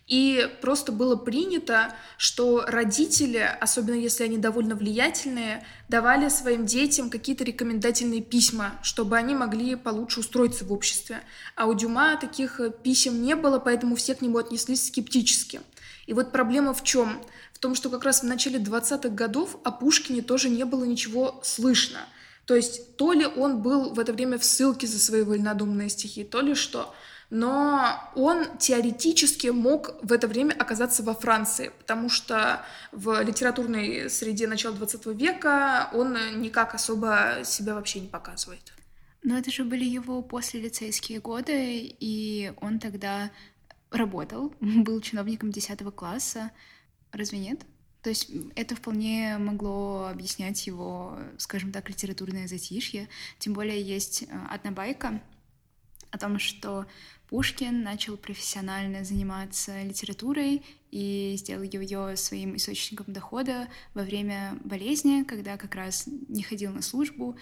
и 0.08 0.48
просто 0.62 0.92
было 0.92 1.16
принято, 1.16 1.92
что 2.18 2.64
родители, 2.68 3.38
особенно 3.60 3.96
если 3.96 4.24
они 4.24 4.38
довольно 4.38 4.76
влиятельные, 4.76 5.66
давали 5.90 6.30
своим 6.30 6.68
детям 6.68 7.10
какие-то 7.10 7.44
рекомендательные 7.44 8.22
письма, 8.22 8.76
чтобы 8.84 9.18
они 9.18 9.34
могли 9.34 9.76
получше 9.76 10.20
устроиться 10.20 10.64
в 10.64 10.72
обществе. 10.72 11.22
А 11.56 11.66
у 11.66 11.74
Дюма 11.74 12.18
таких 12.18 12.60
э, 12.60 12.72
писем 12.72 13.24
не 13.24 13.36
было, 13.36 13.58
поэтому 13.58 13.96
все 13.96 14.14
к 14.14 14.22
нему 14.22 14.38
отнеслись 14.38 14.88
скептически. 14.88 15.62
И 16.06 16.14
вот 16.14 16.32
проблема 16.32 16.76
в 16.76 16.84
чем? 16.84 17.20
В 17.54 17.58
том, 17.58 17.74
что 17.74 17.90
как 17.90 18.04
раз 18.04 18.22
в 18.22 18.26
начале 18.26 18.60
20-х 18.60 19.10
годов 19.10 19.58
о 19.64 19.72
Пушкине 19.72 20.22
тоже 20.22 20.50
не 20.50 20.66
было 20.66 20.84
ничего 20.84 21.40
слышно. 21.44 22.00
То 22.46 22.54
есть 22.54 22.96
то 22.96 23.12
ли 23.12 23.26
он 23.26 23.64
был 23.64 23.92
в 23.96 24.00
это 24.00 24.14
время 24.14 24.38
в 24.38 24.46
ссылке 24.46 24.86
за 24.86 25.00
свои 25.00 25.24
вольнодумные 25.24 25.90
стихи, 25.90 26.24
то 26.24 26.42
ли 26.42 26.54
что– 26.54 26.94
но 27.36 28.00
он 28.16 28.58
теоретически 28.60 29.48
мог 29.48 30.02
в 30.02 30.14
это 30.14 30.26
время 30.26 30.54
оказаться 30.54 31.04
во 31.04 31.14
Франции, 31.14 31.70
потому 31.80 32.08
что 32.08 32.66
в 32.94 33.22
литературной 33.22 34.10
среде 34.10 34.48
начала 34.48 34.74
20 34.74 35.08
века 35.08 35.90
он 35.92 36.16
никак 36.40 36.74
особо 36.76 37.42
себя 37.44 37.76
вообще 37.76 38.00
не 38.00 38.08
показывает. 38.08 38.72
Но 39.22 39.38
это 39.38 39.52
же 39.52 39.66
были 39.66 39.84
его 39.84 40.22
послелицейские 40.22 41.20
годы, 41.20 41.94
и 42.00 42.54
он 42.62 42.80
тогда 42.80 43.32
работал, 43.92 44.56
был 44.62 45.02
чиновником 45.02 45.52
10 45.52 45.94
класса. 45.94 46.52
Разве 47.12 47.40
нет? 47.40 47.60
То 48.02 48.12
есть 48.12 48.32
это 48.56 48.78
вполне 48.78 49.38
могло 49.40 50.08
объяснять 50.08 50.68
его, 50.68 51.20
скажем 51.38 51.74
так, 51.74 51.90
литературное 51.90 52.48
затишье. 52.48 53.10
Тем 53.40 53.52
более 53.52 53.82
есть 53.82 54.24
э, 54.24 54.28
одна 54.50 54.72
байка 54.72 55.22
о 56.16 56.18
том, 56.18 56.40
что 56.40 56.86
Пушкин 57.28 57.84
начал 57.84 58.18
профессионально 58.18 59.04
заниматься 59.04 59.84
литературой 59.84 60.64
и 60.92 61.36
сделал 61.38 61.64
ее 61.64 62.16
своим 62.16 62.56
источником 62.56 63.06
дохода 63.08 63.68
во 63.94 64.04
время 64.04 64.58
болезни, 64.64 65.24
когда 65.24 65.58
как 65.58 65.76
раз 65.76 66.08
не 66.08 66.44
ходил 66.44 66.72
на 66.72 66.82
службу, 66.82 67.36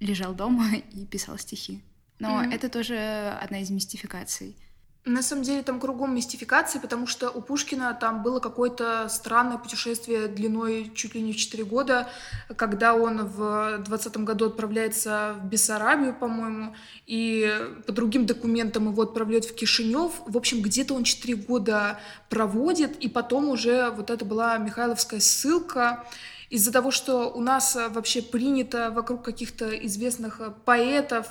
лежал 0.00 0.34
дома 0.34 0.76
и 0.92 1.06
писал 1.06 1.38
стихи. 1.38 1.82
Но 2.18 2.42
mm-hmm. 2.42 2.54
это 2.54 2.68
тоже 2.68 3.38
одна 3.40 3.60
из 3.60 3.70
мистификаций. 3.70 4.56
На 5.04 5.20
самом 5.20 5.42
деле 5.42 5.64
там 5.64 5.80
кругом 5.80 6.14
мистификации, 6.14 6.78
потому 6.78 7.08
что 7.08 7.28
у 7.28 7.40
Пушкина 7.42 7.92
там 7.92 8.22
было 8.22 8.38
какое-то 8.38 9.08
странное 9.08 9.58
путешествие 9.58 10.28
длиной 10.28 10.92
чуть 10.94 11.16
ли 11.16 11.20
не 11.20 11.32
в 11.32 11.36
4 11.36 11.64
года, 11.64 12.08
когда 12.54 12.94
он 12.94 13.26
в 13.26 13.78
20 13.78 14.18
году 14.18 14.46
отправляется 14.46 15.34
в 15.40 15.46
Бессарабию, 15.46 16.14
по-моему, 16.14 16.76
и 17.04 17.52
по 17.84 17.92
другим 17.92 18.26
документам 18.26 18.90
его 18.92 19.02
отправляют 19.02 19.44
в 19.44 19.56
Кишинев. 19.56 20.12
В 20.24 20.36
общем, 20.36 20.62
где-то 20.62 20.94
он 20.94 21.02
4 21.02 21.34
года 21.34 21.98
проводит, 22.28 22.96
и 22.98 23.08
потом 23.08 23.48
уже 23.48 23.90
вот 23.90 24.08
это 24.08 24.24
была 24.24 24.56
Михайловская 24.58 25.18
ссылка. 25.18 26.06
Из-за 26.48 26.70
того, 26.70 26.92
что 26.92 27.28
у 27.32 27.40
нас 27.40 27.76
вообще 27.90 28.22
принято 28.22 28.92
вокруг 28.92 29.24
каких-то 29.24 29.68
известных 29.84 30.40
поэтов 30.64 31.26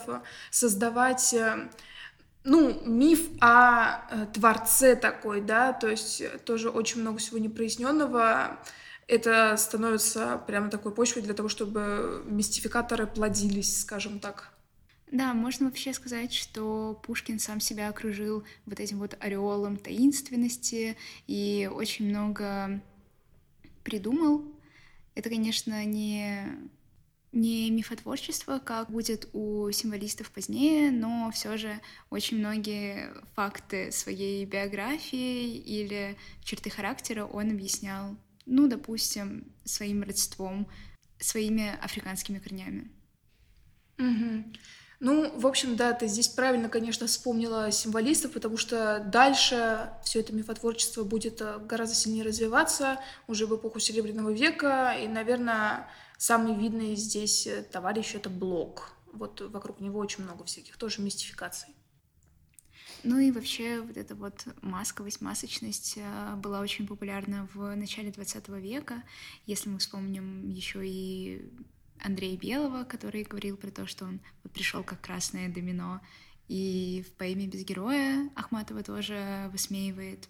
создавать 0.50 1.34
ну, 2.44 2.82
миф 2.86 3.30
о 3.40 4.02
э, 4.10 4.26
творце 4.34 4.96
такой, 4.96 5.42
да, 5.42 5.74
то 5.74 5.88
есть 5.88 6.22
э, 6.22 6.40
тоже 6.40 6.70
очень 6.70 7.02
много 7.02 7.20
всего 7.20 7.38
непроясненного. 7.38 8.60
Это 9.08 9.56
становится 9.58 10.42
прямо 10.48 10.70
такой 10.70 10.94
почвой 10.94 11.22
для 11.22 11.34
того, 11.34 11.50
чтобы 11.50 12.24
мистификаторы 12.26 13.06
плодились, 13.06 13.82
скажем 13.82 14.20
так. 14.20 14.52
Да, 15.12 15.34
можно 15.34 15.66
вообще 15.66 15.94
сказать, 15.94 16.34
что 16.34 17.00
Пушкин 17.04 17.38
сам 17.38 17.60
себя 17.60 17.90
окружил 17.90 18.46
вот 18.66 18.80
этим 18.80 19.00
вот 19.00 19.18
ореолом 19.20 19.76
таинственности 19.76 20.98
и 21.28 21.70
очень 21.72 22.08
много 22.08 22.82
придумал. 23.84 24.46
Это, 25.14 25.30
конечно, 25.30 25.84
не 25.84 26.48
не 27.32 27.72
мифотворчество, 27.72 28.60
как 28.60 28.90
будет 28.90 29.30
у 29.34 29.72
символистов 29.72 30.32
позднее, 30.32 30.92
но 30.92 31.32
все 31.32 31.58
же 31.58 31.80
очень 32.10 32.40
многие 32.40 33.14
факты 33.36 33.92
своей 33.92 34.46
биографии 34.46 35.56
или 35.58 36.18
черты 36.44 36.70
характера 36.70 37.26
он 37.26 37.52
объяснял, 37.52 38.18
ну, 38.46 38.68
допустим, 38.68 39.46
своим 39.64 40.04
родством, 40.04 40.68
своими 41.20 41.78
африканскими 41.82 42.40
корнями. 42.40 42.92
Угу. 43.98 44.44
Ну, 45.00 45.32
в 45.40 45.48
общем, 45.48 45.76
да, 45.76 45.94
ты 45.94 46.08
здесь 46.08 46.28
правильно, 46.28 46.70
конечно, 46.70 47.08
вспомнила 47.08 47.72
символистов, 47.72 48.34
потому 48.34 48.58
что 48.58 49.00
дальше 49.00 49.90
все 50.04 50.20
это 50.20 50.32
мифотворчество 50.32 51.04
будет 51.04 51.42
э, 51.42 51.58
гораздо 51.60 51.96
сильнее 51.96 52.24
развиваться 52.24 53.00
уже 53.28 53.48
в 53.48 53.56
эпоху 53.56 53.80
Серебряного 53.80 54.32
века, 54.32 54.96
и, 55.02 55.08
наверное, 55.08 55.88
Самый 56.22 56.54
видный 56.54 56.96
здесь 56.96 57.48
э, 57.48 57.64
товарищ— 57.64 58.14
это 58.14 58.30
Блок. 58.30 58.94
Вот 59.12 59.42
вокруг 59.42 59.80
него 59.80 59.98
очень 59.98 60.24
много 60.24 60.44
всяких 60.44 60.78
тоже 60.78 61.02
мистификаций. 61.02 61.74
Ну 63.04 63.18
и 63.18 63.32
вообще 63.32 63.82
вот 63.82 63.98
эта 63.98 64.14
вот 64.14 64.46
масковость, 64.62 65.22
масочность 65.22 65.96
э, 65.98 66.36
была 66.36 66.60
очень 66.60 66.86
популярна 66.86 67.50
в 67.56 67.74
начале 67.74 68.12
20 68.12 68.50
века. 68.50 69.02
Если 69.48 69.68
мы 69.68 69.80
вспомним 69.80 70.48
еще 70.48 70.88
и 70.88 71.52
Андрея 72.00 72.38
Белого, 72.38 72.84
который 72.84 73.24
говорил 73.24 73.58
про 73.58 73.72
то, 73.72 73.88
что 73.88 74.06
он 74.06 74.22
вот 74.44 74.54
пришел 74.54 74.84
как 74.84 75.02
красное 75.02 75.50
домино, 75.50 76.02
и 76.48 77.04
в 77.10 77.14
поэме 77.14 77.48
«Без 77.48 77.64
героя» 77.64 78.30
Ахматова 78.36 78.84
тоже 78.84 79.50
высмеивает 79.52 80.30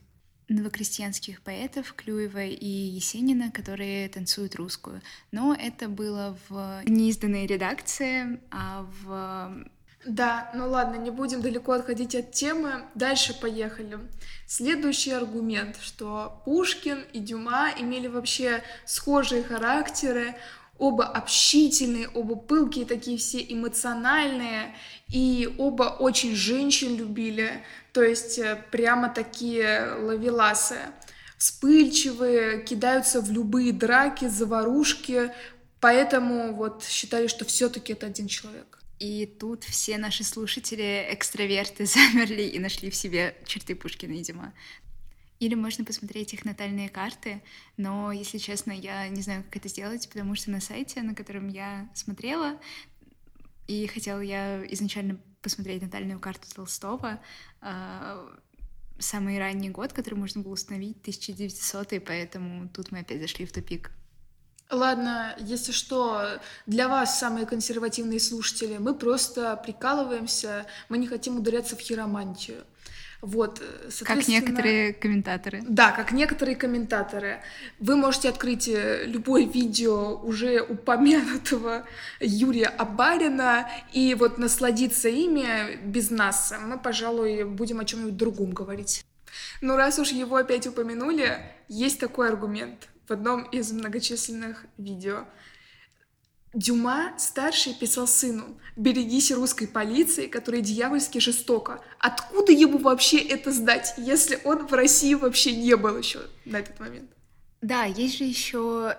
новокрестьянских 0.51 1.41
поэтов 1.41 1.93
Клюева 1.93 2.45
и 2.45 2.67
Есенина, 2.67 3.51
которые 3.51 4.09
танцуют 4.09 4.55
русскую. 4.55 5.01
Но 5.31 5.55
это 5.57 5.87
было 5.87 6.37
в 6.49 6.81
неизданной 6.85 7.45
редакции, 7.45 8.39
а 8.51 8.87
в... 9.03 9.65
Да, 10.05 10.51
ну 10.55 10.67
ладно, 10.67 10.95
не 10.95 11.11
будем 11.11 11.41
далеко 11.41 11.73
отходить 11.73 12.15
от 12.15 12.31
темы. 12.31 12.85
Дальше 12.95 13.39
поехали. 13.39 13.99
Следующий 14.47 15.11
аргумент, 15.11 15.77
что 15.79 16.41
Пушкин 16.45 17.05
и 17.13 17.19
Дюма 17.19 17.69
имели 17.77 18.07
вообще 18.07 18.63
схожие 18.85 19.43
характеры, 19.43 20.35
оба 20.79 21.05
общительные, 21.05 22.09
оба 22.09 22.35
пылкие, 22.35 22.85
такие 22.85 23.19
все 23.19 23.45
эмоциональные, 23.47 24.73
и 25.07 25.53
оба 25.59 25.83
очень 25.83 26.35
женщин 26.35 26.97
любили, 26.97 27.63
то 27.93 28.03
есть 28.03 28.39
э, 28.39 28.63
прямо 28.71 29.09
такие 29.09 29.95
лавеласы, 29.95 30.77
вспыльчивые, 31.37 32.63
кидаются 32.63 33.21
в 33.21 33.31
любые 33.31 33.73
драки, 33.73 34.27
заварушки, 34.27 35.31
поэтому 35.79 36.53
вот 36.53 36.83
считали, 36.83 37.27
что 37.27 37.45
все-таки 37.45 37.93
это 37.93 38.07
один 38.07 38.27
человек. 38.27 38.79
И 38.99 39.25
тут 39.25 39.63
все 39.63 39.97
наши 39.97 40.23
слушатели, 40.23 41.07
экстраверты, 41.09 41.85
замерли 41.87 42.43
и 42.43 42.59
нашли 42.59 42.89
в 42.91 42.95
себе 42.95 43.35
черты 43.45 43.75
Пушкина 43.75 44.13
и 44.13 44.21
Дима. 44.21 44.53
Или 45.39 45.55
можно 45.55 45.83
посмотреть 45.83 46.35
их 46.35 46.45
натальные 46.45 46.87
карты, 46.87 47.41
но, 47.75 48.11
если 48.11 48.37
честно, 48.37 48.71
я 48.71 49.09
не 49.09 49.23
знаю, 49.23 49.43
как 49.43 49.57
это 49.57 49.69
сделать, 49.69 50.07
потому 50.07 50.35
что 50.35 50.51
на 50.51 50.61
сайте, 50.61 51.01
на 51.01 51.15
котором 51.15 51.47
я 51.47 51.89
смотрела, 51.95 52.59
и 53.67 53.87
хотела 53.87 54.19
я 54.19 54.63
изначально 54.69 55.19
посмотреть 55.41 55.81
натальную 55.81 56.19
карту 56.19 56.47
Толстого, 56.53 57.19
а, 57.61 58.29
самый 58.99 59.39
ранний 59.39 59.69
год, 59.69 59.93
который 59.93 60.15
можно 60.15 60.41
было 60.41 60.53
установить, 60.53 61.01
1900 61.01 62.03
поэтому 62.05 62.69
тут 62.69 62.91
мы 62.91 62.99
опять 62.99 63.21
зашли 63.21 63.45
в 63.45 63.51
тупик. 63.51 63.91
Ладно, 64.69 65.35
если 65.37 65.73
что, 65.73 66.39
для 66.65 66.87
вас, 66.87 67.19
самые 67.19 67.45
консервативные 67.45 68.21
слушатели, 68.21 68.77
мы 68.77 68.95
просто 68.95 69.57
прикалываемся, 69.57 70.65
мы 70.87 70.97
не 70.97 71.07
хотим 71.07 71.37
ударяться 71.37 71.75
в 71.75 71.79
хиромантию. 71.79 72.63
Вот, 73.21 73.61
Как 74.03 74.27
некоторые 74.27 74.93
комментаторы. 74.93 75.61
Да, 75.67 75.91
как 75.91 76.11
некоторые 76.11 76.55
комментаторы. 76.55 77.39
Вы 77.77 77.95
можете 77.95 78.29
открыть 78.29 78.67
э, 78.67 79.03
любое 79.05 79.45
видео 79.45 80.17
уже 80.17 80.61
упомянутого 80.61 81.85
Юрия 82.19 82.65
Абарина 82.65 83.69
и 83.93 84.15
вот 84.15 84.39
насладиться 84.39 85.07
ими 85.07 85.75
без 85.85 86.09
нас. 86.09 86.51
Мы, 86.65 86.79
пожалуй, 86.79 87.43
будем 87.43 87.79
о 87.79 87.85
чем-нибудь 87.85 88.17
другом 88.17 88.51
говорить. 88.53 89.05
Ну, 89.61 89.75
раз 89.75 89.99
уж 89.99 90.09
его 90.09 90.37
опять 90.37 90.65
упомянули, 90.65 91.37
есть 91.67 91.99
такой 91.99 92.27
аргумент 92.27 92.89
в 93.07 93.13
одном 93.13 93.43
из 93.43 93.71
многочисленных 93.71 94.65
видео– 94.77 95.25
Дюма 96.53 97.13
старший 97.17 97.73
писал 97.73 98.07
сыну 98.07 98.59
«Берегись 98.75 99.31
русской 99.31 99.67
полиции, 99.67 100.27
которая 100.27 100.61
дьявольски 100.61 101.19
жестока». 101.19 101.81
Откуда 101.97 102.51
ему 102.51 102.77
вообще 102.77 103.19
это 103.19 103.51
сдать, 103.51 103.93
если 103.97 104.37
он 104.43 104.67
в 104.67 104.73
России 104.73 105.13
вообще 105.13 105.55
не 105.55 105.77
был 105.77 105.97
еще 105.97 106.19
на 106.43 106.57
этот 106.57 106.77
момент? 106.79 107.09
Да, 107.61 107.85
есть 107.85 108.17
же 108.17 108.25
еще 108.25 108.97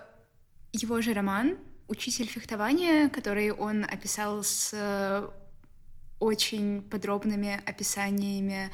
его 0.71 1.01
же 1.01 1.13
роман 1.13 1.57
«Учитель 1.87 2.25
фехтования», 2.25 3.09
который 3.09 3.51
он 3.51 3.83
описал 3.83 4.43
с 4.43 4.71
э, 4.73 5.29
очень 6.19 6.81
подробными 6.81 7.61
описаниями 7.65 8.71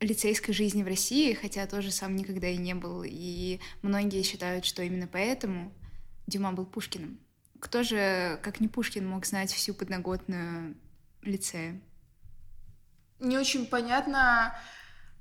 лицейской 0.00 0.54
жизни 0.54 0.82
в 0.82 0.86
России, 0.86 1.34
хотя 1.34 1.66
тоже 1.66 1.90
сам 1.90 2.16
никогда 2.16 2.48
и 2.48 2.56
не 2.56 2.74
был. 2.74 3.02
И 3.04 3.60
многие 3.82 4.22
считают, 4.22 4.64
что 4.64 4.82
именно 4.82 5.06
поэтому 5.06 5.72
Дюма 6.26 6.52
был 6.52 6.64
Пушкиным. 6.64 7.18
Кто 7.62 7.84
же, 7.84 8.40
как 8.42 8.58
не 8.58 8.66
Пушкин, 8.66 9.06
мог 9.06 9.24
знать 9.24 9.52
всю 9.52 9.72
подноготную 9.72 10.74
лицея? 11.22 11.80
Не 13.20 13.38
очень 13.38 13.66
понятно, 13.66 14.58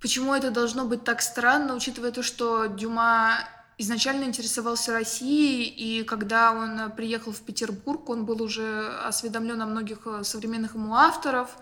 почему 0.01 0.33
это 0.33 0.49
должно 0.49 0.85
быть 0.85 1.03
так 1.03 1.21
странно, 1.21 1.75
учитывая 1.75 2.11
то, 2.11 2.23
что 2.23 2.65
Дюма 2.65 3.35
изначально 3.77 4.23
интересовался 4.23 4.91
Россией, 4.91 5.65
и 5.69 6.03
когда 6.03 6.51
он 6.51 6.91
приехал 6.93 7.31
в 7.31 7.41
Петербург, 7.41 8.09
он 8.09 8.25
был 8.25 8.41
уже 8.41 8.87
осведомлен 9.05 9.61
о 9.61 9.67
многих 9.67 9.99
современных 10.23 10.73
ему 10.73 10.95
авторов, 10.95 11.55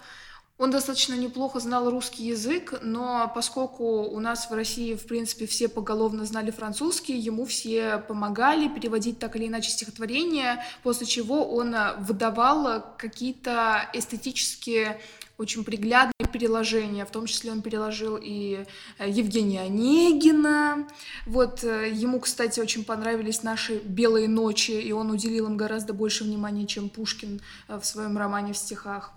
он 0.60 0.72
достаточно 0.72 1.14
неплохо 1.14 1.62
знал 1.62 1.90
русский 1.90 2.26
язык, 2.26 2.80
но 2.82 3.32
поскольку 3.34 4.04
у 4.04 4.20
нас 4.20 4.50
в 4.50 4.54
России, 4.54 4.94
в 4.94 5.08
принципе, 5.08 5.48
все 5.48 5.70
поголовно 5.70 6.26
знали 6.26 6.52
французский, 6.52 7.18
ему 7.18 7.46
все 7.46 7.98
помогали 7.98 8.68
переводить 8.68 9.20
так 9.20 9.38
или 9.38 9.48
иначе 9.48 9.72
стихотворения, 9.72 10.62
после 10.84 11.08
чего 11.08 11.50
он 11.50 11.74
выдавал 12.00 12.86
какие-то 12.98 13.90
эстетические 13.94 15.00
очень 15.38 15.64
приглядные 15.64 16.28
переложения, 16.34 17.06
в 17.06 17.12
том 17.12 17.26
числе 17.26 17.54
он 17.54 17.62
переложил 17.62 18.20
и 18.22 18.66
э, 18.98 19.10
Евгения 19.10 19.62
Онегина. 19.62 20.86
Вот 21.26 21.64
э, 21.64 21.90
ему, 21.90 22.20
кстати, 22.20 22.60
очень 22.60 22.84
понравились 22.84 23.42
наши 23.42 23.80
«Белые 23.80 24.28
ночи», 24.28 24.72
и 24.72 24.92
он 24.92 25.10
уделил 25.10 25.46
им 25.48 25.56
гораздо 25.56 25.94
больше 25.94 26.26
внимания, 26.26 26.68
чем 26.68 26.90
Пушкин 26.90 27.40
э, 27.70 27.80
в 27.80 27.86
своем 27.86 28.18
романе 28.18 28.52
в 28.52 28.58
стихах. 28.58 29.14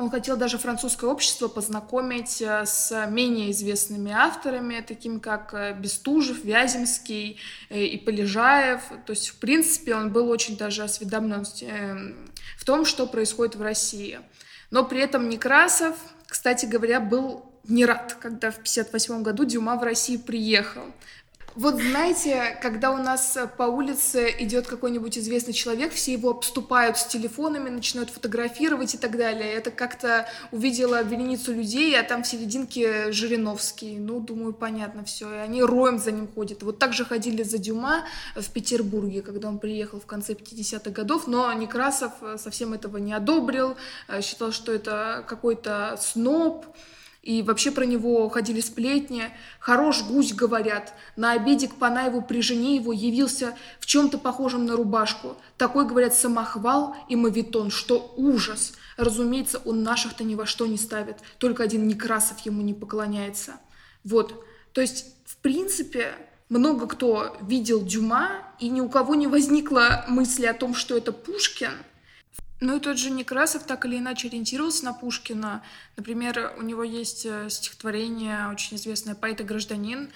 Он 0.00 0.10
хотел 0.10 0.38
даже 0.38 0.56
французское 0.56 1.10
общество 1.10 1.46
познакомить 1.48 2.40
э, 2.40 2.64
с 2.64 3.06
менее 3.10 3.50
известными 3.50 4.10
авторами, 4.10 4.80
такими 4.80 5.18
как 5.18 5.52
э, 5.52 5.74
Бестужев, 5.74 6.42
Вяземский 6.42 7.38
э, 7.68 7.82
и 7.84 7.98
Полежаев. 7.98 8.80
То 9.04 9.10
есть, 9.10 9.28
в 9.28 9.38
принципе, 9.38 9.94
он 9.94 10.10
был 10.10 10.30
очень 10.30 10.56
даже 10.56 10.84
осведомлен 10.84 11.44
в 12.56 12.64
том, 12.64 12.86
что 12.86 13.06
происходит 13.06 13.56
в 13.56 13.62
России. 13.62 14.20
Но 14.70 14.84
при 14.84 15.00
этом 15.00 15.28
Некрасов, 15.28 15.96
кстати 16.26 16.64
говоря, 16.64 16.98
был 17.00 17.44
не 17.64 17.84
рад, 17.84 18.16
когда 18.20 18.50
в 18.50 18.56
1958 18.56 19.22
году 19.22 19.44
Дюма 19.44 19.76
в 19.76 19.82
Россию 19.82 20.20
приехал. 20.20 20.84
Вот 21.56 21.80
знаете, 21.80 22.56
когда 22.62 22.92
у 22.92 22.96
нас 22.96 23.36
по 23.56 23.64
улице 23.64 24.32
идет 24.38 24.68
какой-нибудь 24.68 25.18
известный 25.18 25.52
человек, 25.52 25.92
все 25.92 26.12
его 26.12 26.30
обступают 26.30 26.96
с 26.96 27.06
телефонами, 27.06 27.68
начинают 27.68 28.10
фотографировать 28.10 28.94
и 28.94 28.98
так 28.98 29.16
далее. 29.16 29.52
Это 29.52 29.72
как-то 29.72 30.28
увидела 30.52 31.02
вереницу 31.02 31.52
людей, 31.52 31.98
а 31.98 32.04
там 32.04 32.22
в 32.22 32.28
серединке 32.28 33.10
Жириновский. 33.10 33.98
Ну, 33.98 34.20
думаю, 34.20 34.52
понятно 34.52 35.04
все. 35.04 35.32
И 35.34 35.38
они 35.38 35.62
роем 35.62 35.98
за 35.98 36.12
ним 36.12 36.28
ходят. 36.28 36.62
Вот 36.62 36.78
так 36.78 36.92
же 36.92 37.04
ходили 37.04 37.42
за 37.42 37.58
Дюма 37.58 38.04
в 38.36 38.48
Петербурге, 38.50 39.20
когда 39.20 39.48
он 39.48 39.58
приехал 39.58 39.98
в 39.98 40.06
конце 40.06 40.34
50-х 40.34 40.90
годов, 40.90 41.26
но 41.26 41.52
Некрасов 41.52 42.12
совсем 42.36 42.74
этого 42.74 42.98
не 42.98 43.12
одобрил, 43.12 43.76
считал, 44.22 44.52
что 44.52 44.72
это 44.72 45.24
какой-то 45.26 45.98
сноб, 46.00 46.64
И 47.22 47.42
вообще 47.42 47.70
про 47.70 47.84
него 47.84 48.28
ходили 48.30 48.60
сплетни. 48.60 49.24
Хорош 49.58 50.02
гусь, 50.02 50.32
говорят. 50.32 50.94
На 51.16 51.32
обеде 51.32 51.68
к 51.68 51.74
Панаеву 51.74 52.22
при 52.22 52.40
жене 52.40 52.76
его 52.76 52.92
явился 52.92 53.54
в 53.78 53.86
чем-то 53.86 54.16
похожем 54.16 54.64
на 54.64 54.74
рубашку. 54.74 55.36
Такой, 55.58 55.86
говорят, 55.86 56.14
самохвал 56.14 56.96
и 57.08 57.16
мавитон, 57.16 57.70
что 57.70 58.14
ужас. 58.16 58.72
Разумеется, 58.96 59.60
он 59.64 59.82
наших-то 59.82 60.24
ни 60.24 60.34
во 60.34 60.46
что 60.46 60.66
не 60.66 60.78
ставит. 60.78 61.18
Только 61.38 61.62
один 61.62 61.86
Некрасов 61.86 62.40
ему 62.40 62.62
не 62.62 62.72
поклоняется. 62.72 63.56
Вот. 64.02 64.42
То 64.72 64.80
есть, 64.80 65.14
в 65.26 65.36
принципе, 65.38 66.14
много 66.48 66.86
кто 66.86 67.36
видел 67.42 67.84
Дюма, 67.84 68.30
и 68.58 68.68
ни 68.68 68.80
у 68.80 68.88
кого 68.88 69.14
не 69.14 69.26
возникло 69.26 70.06
мысли 70.08 70.46
о 70.46 70.54
том, 70.54 70.74
что 70.74 70.96
это 70.96 71.12
Пушкин– 71.12 71.72
ну 72.60 72.76
и 72.76 72.80
тот 72.80 72.98
же 72.98 73.10
Некрасов 73.10 73.64
так 73.64 73.86
или 73.86 73.98
иначе 73.98 74.28
ориентировался 74.28 74.84
на 74.84 74.92
Пушкина. 74.92 75.62
Например, 75.96 76.54
у 76.58 76.62
него 76.62 76.84
есть 76.84 77.24
э, 77.24 77.48
стихотворение, 77.48 78.48
очень 78.48 78.76
известное 78.76 79.14
«Поэт 79.14 79.40
и 79.40 79.44
гражданин», 79.44 80.10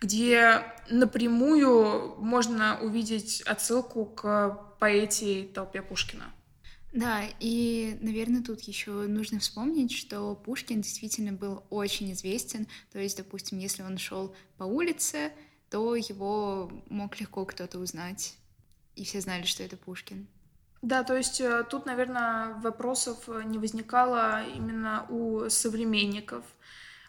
где 0.00 0.64
напрямую 0.90 2.16
можно 2.18 2.78
увидеть 2.82 3.42
отсылку 3.42 4.06
к 4.06 4.58
поэте 4.80 5.48
толпе 5.54 5.82
Пушкина. 5.82 6.32
Да, 6.92 7.22
и, 7.40 7.96
наверное, 8.00 8.42
тут 8.42 8.60
еще 8.62 8.90
нужно 8.90 9.40
вспомнить, 9.40 9.92
что 9.92 10.34
Пушкин 10.34 10.80
действительно 10.80 11.32
был 11.32 11.64
очень 11.70 12.12
известен. 12.12 12.66
То 12.92 12.98
есть, 12.98 13.16
допустим, 13.16 13.58
если 13.58 13.82
он 13.82 13.98
шел 13.98 14.34
по 14.58 14.64
улице, 14.64 15.32
то 15.70 15.96
его 15.96 16.70
мог 16.88 17.20
легко 17.20 17.44
кто-то 17.44 17.78
узнать, 17.78 18.34
и 18.94 19.04
все 19.04 19.20
знали, 19.20 19.44
что 19.44 19.64
это 19.64 19.76
Пушкин. 19.76 20.28
Да, 20.84 21.02
то 21.02 21.16
есть 21.16 21.40
э, 21.40 21.64
тут, 21.70 21.86
наверное, 21.86 22.52
вопросов 22.62 23.16
э, 23.28 23.42
не 23.46 23.56
возникало 23.58 24.42
именно 24.54 25.06
у 25.08 25.48
современников. 25.48 26.44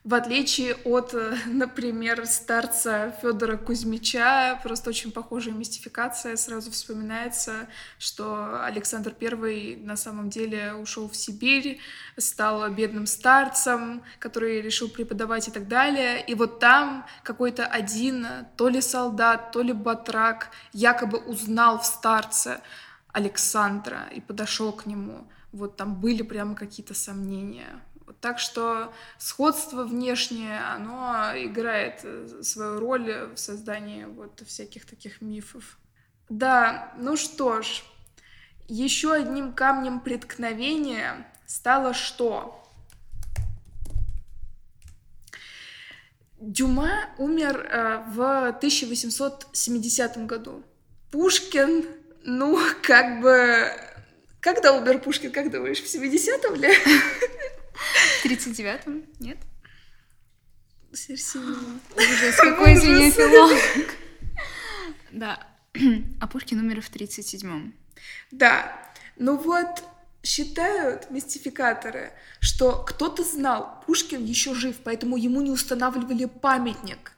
В 0.06 0.14
отличие 0.14 0.76
от, 0.86 1.14
э, 1.14 1.36
например, 1.48 2.26
старца 2.26 3.14
Федора 3.22 3.58
Кузьмича, 3.58 4.62
просто 4.64 4.92
очень 4.92 5.12
похожая 5.12 5.54
мистификация. 5.54 6.38
Сразу 6.38 6.72
вспоминается, 6.72 7.68
что 8.00 8.64
Александр 8.64 9.14
I 9.22 9.76
на 9.76 9.98
самом 9.98 10.30
деле 10.30 10.74
ушел 10.76 11.10
в 11.10 11.16
Сибирь, 11.18 11.82
стал 12.16 12.70
бедным 12.70 13.06
старцем, 13.06 14.04
который 14.20 14.62
решил 14.62 14.88
преподавать 14.88 15.50
и 15.50 15.52
так 15.52 15.68
далее. 15.68 16.24
И 16.26 16.34
вот 16.34 16.60
там 16.60 17.06
какой-то 17.24 17.66
один, 17.66 18.26
то 18.56 18.70
ли 18.70 18.80
солдат, 18.80 19.52
то 19.52 19.62
ли 19.62 19.74
батрак, 19.74 20.52
якобы 20.72 21.18
узнал 21.18 21.80
в 21.80 21.86
старце 21.86 22.62
Александра 23.16 24.10
и 24.14 24.20
подошел 24.20 24.74
к 24.74 24.86
нему. 24.86 25.26
Вот 25.54 25.78
там 25.78 25.96
были 26.02 26.22
прямо 26.22 26.54
какие-то 26.54 26.94
сомнения. 26.94 27.82
Вот 28.06 28.20
так 28.20 28.40
что 28.40 28.94
сходство 29.18 29.86
внешнее, 29.86 30.60
оно 30.60 31.32
играет 31.36 32.02
э, 32.04 32.42
свою 32.44 32.82
роль 32.82 33.30
в 33.34 33.38
создании 33.38 34.04
вот 34.04 34.42
всяких 34.46 34.86
таких 34.86 35.22
мифов. 35.22 35.80
Да, 36.28 36.94
ну 36.98 37.16
что 37.16 37.62
ж, 37.62 37.84
еще 38.68 39.14
одним 39.14 39.54
камнем 39.54 40.02
преткновения 40.02 41.26
стало 41.48 41.94
что? 41.94 42.62
Дюма 46.38 46.92
умер 47.18 47.66
э, 47.72 48.04
в 48.10 48.50
1870 48.50 50.26
году. 50.26 50.64
Пушкин 51.12 51.86
ну, 52.26 52.60
как 52.82 53.22
бы... 53.22 53.72
Когда 54.40 54.74
умер 54.74 55.00
Пушкин, 55.00 55.32
как 55.32 55.50
думаешь, 55.50 55.80
в 55.82 55.86
70-м 55.86 56.56
ли? 56.56 56.72
В 58.22 58.26
39-м? 58.26 59.06
Нет? 59.20 59.38
Серсиева. 60.94 61.58
Ужас, 61.96 62.36
какой 62.36 62.74
из 62.74 62.84
меня 62.84 63.12
филолог. 63.12 63.60
Да. 65.12 65.48
А 66.20 66.28
Пушкин 66.28 66.60
умер 66.60 66.82
в 66.82 66.92
37-м. 66.92 67.74
Да. 68.32 68.92
Ну 69.18 69.38
вот, 69.38 69.84
считают 70.24 71.10
мистификаторы, 71.10 72.12
что 72.40 72.84
кто-то 72.84 73.24
знал, 73.24 73.82
Пушкин 73.86 74.26
еще 74.26 74.54
жив, 74.54 74.76
поэтому 74.84 75.16
ему 75.16 75.42
не 75.42 75.52
устанавливали 75.52 76.26
памятник. 76.26 77.14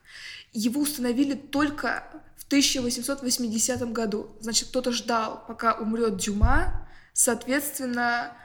Его 0.52 0.80
установили 0.82 1.34
только 1.34 2.04
1880 2.48 3.92
году. 3.92 4.30
Значит, 4.40 4.68
кто-то 4.68 4.90
ждал, 4.90 5.44
пока 5.46 5.74
умрет 5.74 6.16
Дюма. 6.16 6.88
Соответственно, 7.12 8.36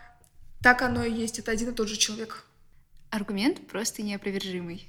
так 0.62 0.82
оно 0.82 1.04
и 1.04 1.12
есть. 1.12 1.40
Это 1.40 1.52
один 1.52 1.70
и 1.70 1.74
тот 1.74 1.88
же 1.88 1.98
человек. 1.98 2.46
Аргумент 3.10 3.66
просто 3.68 4.02
неопровержимый. 4.02 4.88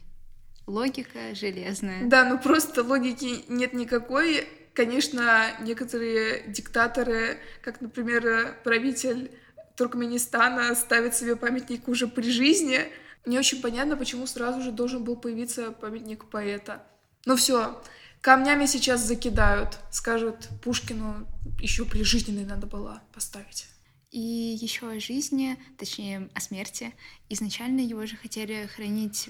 Логика 0.66 1.34
железная. 1.34 2.06
Да, 2.06 2.24
ну 2.24 2.38
просто 2.38 2.82
логики 2.82 3.44
нет 3.48 3.72
никакой. 3.72 4.48
Конечно, 4.72 5.52
некоторые 5.60 6.48
диктаторы, 6.48 7.38
как, 7.62 7.80
например, 7.80 8.58
правитель 8.64 9.30
Туркменистана, 9.76 10.74
ставят 10.74 11.14
себе 11.14 11.36
памятник 11.36 11.86
уже 11.86 12.08
при 12.08 12.30
жизни. 12.30 12.80
Не 13.26 13.38
очень 13.38 13.62
понятно, 13.62 13.96
почему 13.96 14.26
сразу 14.26 14.60
же 14.62 14.72
должен 14.72 15.04
был 15.04 15.16
появиться 15.16 15.70
памятник 15.70 16.24
поэта. 16.24 16.82
Ну 17.26 17.36
все, 17.36 17.80
Камнями 18.24 18.64
сейчас 18.64 19.02
закидают, 19.02 19.78
скажут 19.90 20.48
Пушкину 20.62 21.28
еще 21.60 21.84
при 21.84 22.02
жизненной 22.02 22.46
надо 22.46 22.66
было 22.66 23.02
поставить. 23.12 23.66
И 24.12 24.18
еще 24.18 24.88
о 24.88 24.98
жизни, 24.98 25.58
точнее 25.76 26.30
о 26.34 26.40
смерти. 26.40 26.94
Изначально 27.28 27.80
его 27.80 28.06
же 28.06 28.16
хотели 28.16 28.66
хранить... 28.74 29.28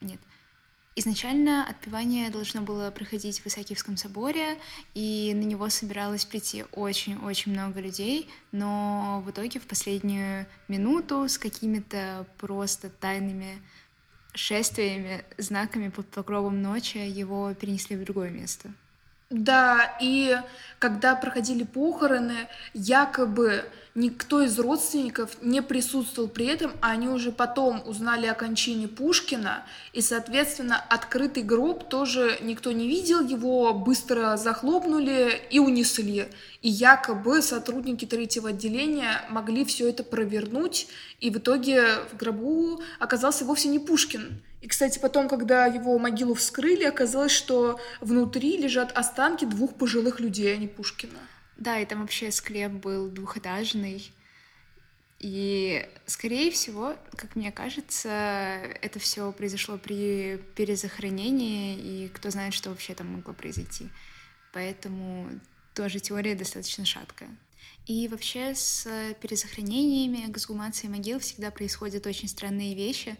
Нет. 0.00 0.18
Изначально 0.96 1.68
отпевание 1.68 2.30
должно 2.30 2.62
было 2.62 2.90
проходить 2.90 3.38
в 3.38 3.46
Исаакиевском 3.46 3.96
соборе, 3.96 4.58
и 4.94 5.32
на 5.32 5.44
него 5.44 5.68
собиралось 5.68 6.24
прийти 6.24 6.64
очень-очень 6.72 7.52
много 7.52 7.80
людей, 7.80 8.28
но 8.50 9.22
в 9.24 9.30
итоге 9.30 9.60
в 9.60 9.68
последнюю 9.68 10.48
минуту 10.66 11.28
с 11.28 11.38
какими-то 11.38 12.26
просто 12.38 12.90
тайными 12.90 13.62
шествиями, 14.36 15.24
знаками 15.38 15.88
под 15.88 16.06
покровом 16.08 16.62
ночи 16.62 16.98
его 16.98 17.52
перенесли 17.54 17.96
в 17.96 18.04
другое 18.04 18.30
место. 18.30 18.70
Да, 19.28 19.96
и 20.00 20.36
когда 20.78 21.16
проходили 21.16 21.64
похороны, 21.64 22.48
якобы 22.74 23.64
никто 23.96 24.42
из 24.42 24.56
родственников 24.58 25.42
не 25.42 25.62
присутствовал 25.62 26.28
при 26.28 26.46
этом, 26.46 26.72
а 26.80 26.90
они 26.92 27.08
уже 27.08 27.32
потом 27.32 27.82
узнали 27.86 28.26
о 28.26 28.34
кончине 28.34 28.86
Пушкина, 28.86 29.64
и, 29.92 30.00
соответственно, 30.00 30.76
открытый 30.90 31.42
гроб 31.42 31.88
тоже 31.88 32.38
никто 32.42 32.70
не 32.70 32.86
видел, 32.86 33.26
его 33.26 33.74
быстро 33.74 34.36
захлопнули 34.36 35.40
и 35.50 35.58
унесли. 35.58 36.28
И 36.62 36.68
якобы 36.68 37.42
сотрудники 37.42 38.04
третьего 38.04 38.50
отделения 38.50 39.22
могли 39.28 39.64
все 39.64 39.88
это 39.88 40.04
провернуть, 40.04 40.86
и 41.20 41.30
в 41.30 41.38
итоге 41.38 41.96
в 42.12 42.16
гробу 42.16 42.80
оказался 43.00 43.44
вовсе 43.44 43.70
не 43.70 43.80
Пушкин. 43.80 44.40
И, 44.60 44.68
кстати, 44.68 44.98
потом, 44.98 45.28
когда 45.28 45.66
его 45.66 45.98
могилу 45.98 46.34
вскрыли, 46.34 46.84
оказалось, 46.84 47.32
что 47.32 47.78
внутри 48.00 48.56
лежат 48.56 48.92
останки 48.92 49.44
двух 49.44 49.74
пожилых 49.76 50.18
людей, 50.20 50.54
а 50.54 50.56
не 50.56 50.66
Пушкина. 50.66 51.18
Да, 51.56 51.78
и 51.78 51.86
там 51.86 52.00
вообще 52.00 52.30
склеп 52.30 52.72
был 52.72 53.08
двухэтажный. 53.08 54.10
И, 55.18 55.88
скорее 56.06 56.50
всего, 56.50 56.94
как 57.16 57.36
мне 57.36 57.50
кажется, 57.50 58.10
это 58.82 58.98
все 58.98 59.32
произошло 59.32 59.78
при 59.78 60.38
перезахоронении, 60.54 61.76
и 61.76 62.08
кто 62.08 62.30
знает, 62.30 62.52
что 62.52 62.70
вообще 62.70 62.94
там 62.94 63.08
могло 63.12 63.32
произойти. 63.32 63.88
Поэтому 64.52 65.28
тоже 65.74 66.00
теория 66.00 66.34
достаточно 66.34 66.84
шаткая. 66.84 67.30
И 67.86 68.08
вообще 68.08 68.54
с 68.54 68.86
перезахоронениями, 69.20 70.30
эксгумацией 70.30 70.90
могил 70.90 71.20
всегда 71.20 71.50
происходят 71.50 72.06
очень 72.06 72.28
странные 72.28 72.74
вещи. 72.74 73.16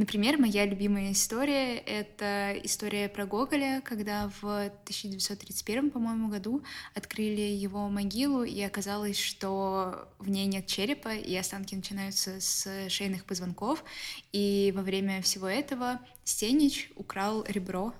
Например, 0.00 0.38
моя 0.38 0.64
любимая 0.64 1.12
история— 1.12 1.76
это 1.86 2.58
история 2.64 3.06
про 3.06 3.26
Гоголя, 3.26 3.82
когда 3.84 4.32
в 4.40 4.46
1931, 4.46 5.90
по-моему, 5.90 6.28
году 6.30 6.62
открыли 6.94 7.42
его 7.42 7.86
могилу, 7.90 8.42
и 8.42 8.62
оказалось, 8.62 9.18
что 9.18 10.08
в 10.18 10.30
ней 10.30 10.46
нет 10.46 10.66
черепа, 10.66 11.10
и 11.10 11.36
останки 11.36 11.74
начинаются 11.74 12.40
с 12.40 12.88
шейных 12.88 13.26
позвонков. 13.26 13.84
И 14.32 14.72
во 14.74 14.80
время 14.80 15.20
всего 15.20 15.46
этого 15.46 16.00
Стенич 16.24 16.90
украл 16.96 17.44
ребро, 17.46 17.92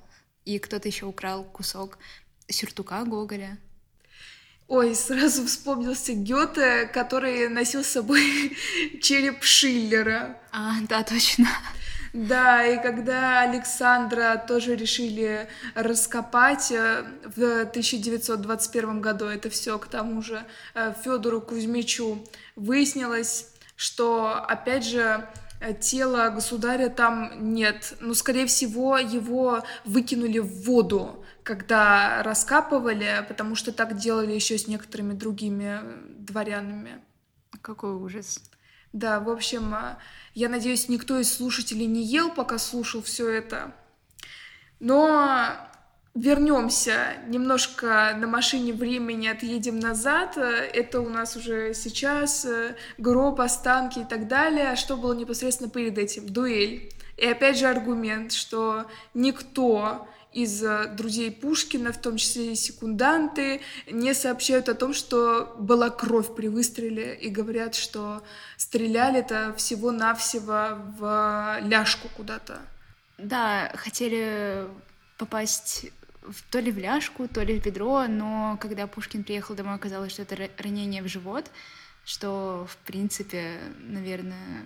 и 0.47 0.59
кто-то 0.59 0.89
еще 0.89 1.05
украл 1.05 1.45
кусок 1.45 1.99
сюртука 2.49 3.05
Гоголя. 3.05 3.59
Ой, 4.69 4.95
сразу 4.95 5.45
вспомнился 5.45 6.15
Гёте, 6.15 6.87
который 6.87 7.51
носил 7.51 7.85
с 7.85 7.89
собой 7.89 8.57
череп 9.03 9.43
Шиллера. 9.43 10.41
А, 10.51 10.77
да, 10.89 11.03
точно. 11.03 11.47
Да, 12.12 12.66
и 12.66 12.83
когда 12.83 13.42
Александра 13.42 14.37
тоже 14.37 14.75
решили 14.75 15.49
раскопать 15.75 16.73
э, 16.73 17.05
в 17.25 17.61
1921 17.62 19.01
году, 19.01 19.27
это 19.27 19.49
все 19.49 19.79
к 19.79 19.87
тому 19.87 20.20
же 20.20 20.44
э, 20.75 20.92
Федору 21.05 21.40
Кузьмичу, 21.40 22.27
выяснилось, 22.57 23.53
что, 23.77 24.35
опять 24.35 24.85
же, 24.85 25.29
э, 25.61 25.73
тела 25.73 26.31
государя 26.31 26.88
там 26.88 27.55
нет. 27.55 27.94
Но, 28.01 28.14
скорее 28.14 28.46
всего, 28.46 28.99
его 28.99 29.62
выкинули 29.85 30.40
в 30.40 30.64
воду, 30.64 31.25
когда 31.44 32.25
раскапывали, 32.25 33.25
потому 33.29 33.55
что 33.55 33.70
так 33.70 33.96
делали 33.96 34.33
еще 34.33 34.59
с 34.59 34.66
некоторыми 34.66 35.12
другими 35.12 35.81
дворянами. 36.18 37.01
Какой 37.62 37.92
ужас. 37.92 38.40
Да, 38.92 39.20
в 39.20 39.31
общем, 39.31 39.74
э, 39.74 39.96
я 40.35 40.48
надеюсь, 40.48 40.88
никто 40.88 41.18
из 41.18 41.33
слушателей 41.33 41.87
не 41.87 42.03
ел, 42.03 42.31
пока 42.31 42.59
слушал 42.59 43.03
все 43.03 43.29
это. 43.29 43.72
Но 44.81 45.57
вернемся 46.14 47.14
немножко 47.29 48.16
на 48.18 48.26
машине 48.26 48.72
времени, 48.72 49.29
отъедем 49.29 49.79
назад. 49.79 50.37
Это 50.37 51.00
у 51.00 51.09
нас 51.09 51.37
уже 51.37 51.72
сейчас 51.74 52.44
э, 52.44 52.74
гроб, 52.98 53.40
останки 53.40 54.00
и 54.00 54.05
так 54.05 54.26
далее. 54.26 54.70
А 54.70 54.76
что 54.76 54.96
было 54.96 55.14
непосредственно 55.14 55.70
перед 55.70 55.98
этим? 55.98 56.29
Дуэль. 56.29 56.92
И 57.16 57.26
опять 57.26 57.59
же 57.59 57.66
аргумент, 57.66 58.33
что 58.33 58.87
никто 59.14 60.09
из 60.33 60.62
друзей 60.97 61.33
Пушкина, 61.33 61.93
в 61.93 62.01
том 62.01 62.16
числе 62.16 62.53
и 62.53 62.57
секунданты, 62.57 63.61
не 63.90 64.14
сообщают 64.14 64.69
о 64.69 64.75
том, 64.75 64.95
что 64.95 65.57
была 65.59 65.90
кровь 65.90 66.35
при 66.35 66.49
выстреле, 66.49 67.14
и 67.14 67.29
говорят, 67.29 67.75
что 67.75 68.23
стреляли 68.57 69.19
это 69.21 69.55
всего-навсего 69.57 70.79
в 70.99 71.59
ляжку 71.62 72.09
куда-то. 72.16 72.61
Да, 73.19 73.73
хотели 73.75 74.66
попасть 75.19 75.90
в, 76.23 76.43
то 76.51 76.61
ли 76.61 76.71
в 76.71 76.79
ляжку, 76.79 77.29
то 77.29 77.43
ли 77.43 77.59
в 77.59 77.64
бедро, 77.64 78.07
но 78.07 78.57
когда 78.61 78.87
Пушкин 78.87 79.25
приехал 79.25 79.55
домой, 79.55 79.75
оказалось, 79.75 80.12
что 80.12 80.23
это 80.23 80.49
ранение 80.59 81.03
в 81.03 81.09
живот, 81.09 81.51
что, 82.05 82.66
в 82.71 82.77
принципе, 82.87 83.59
наверное, 83.81 84.64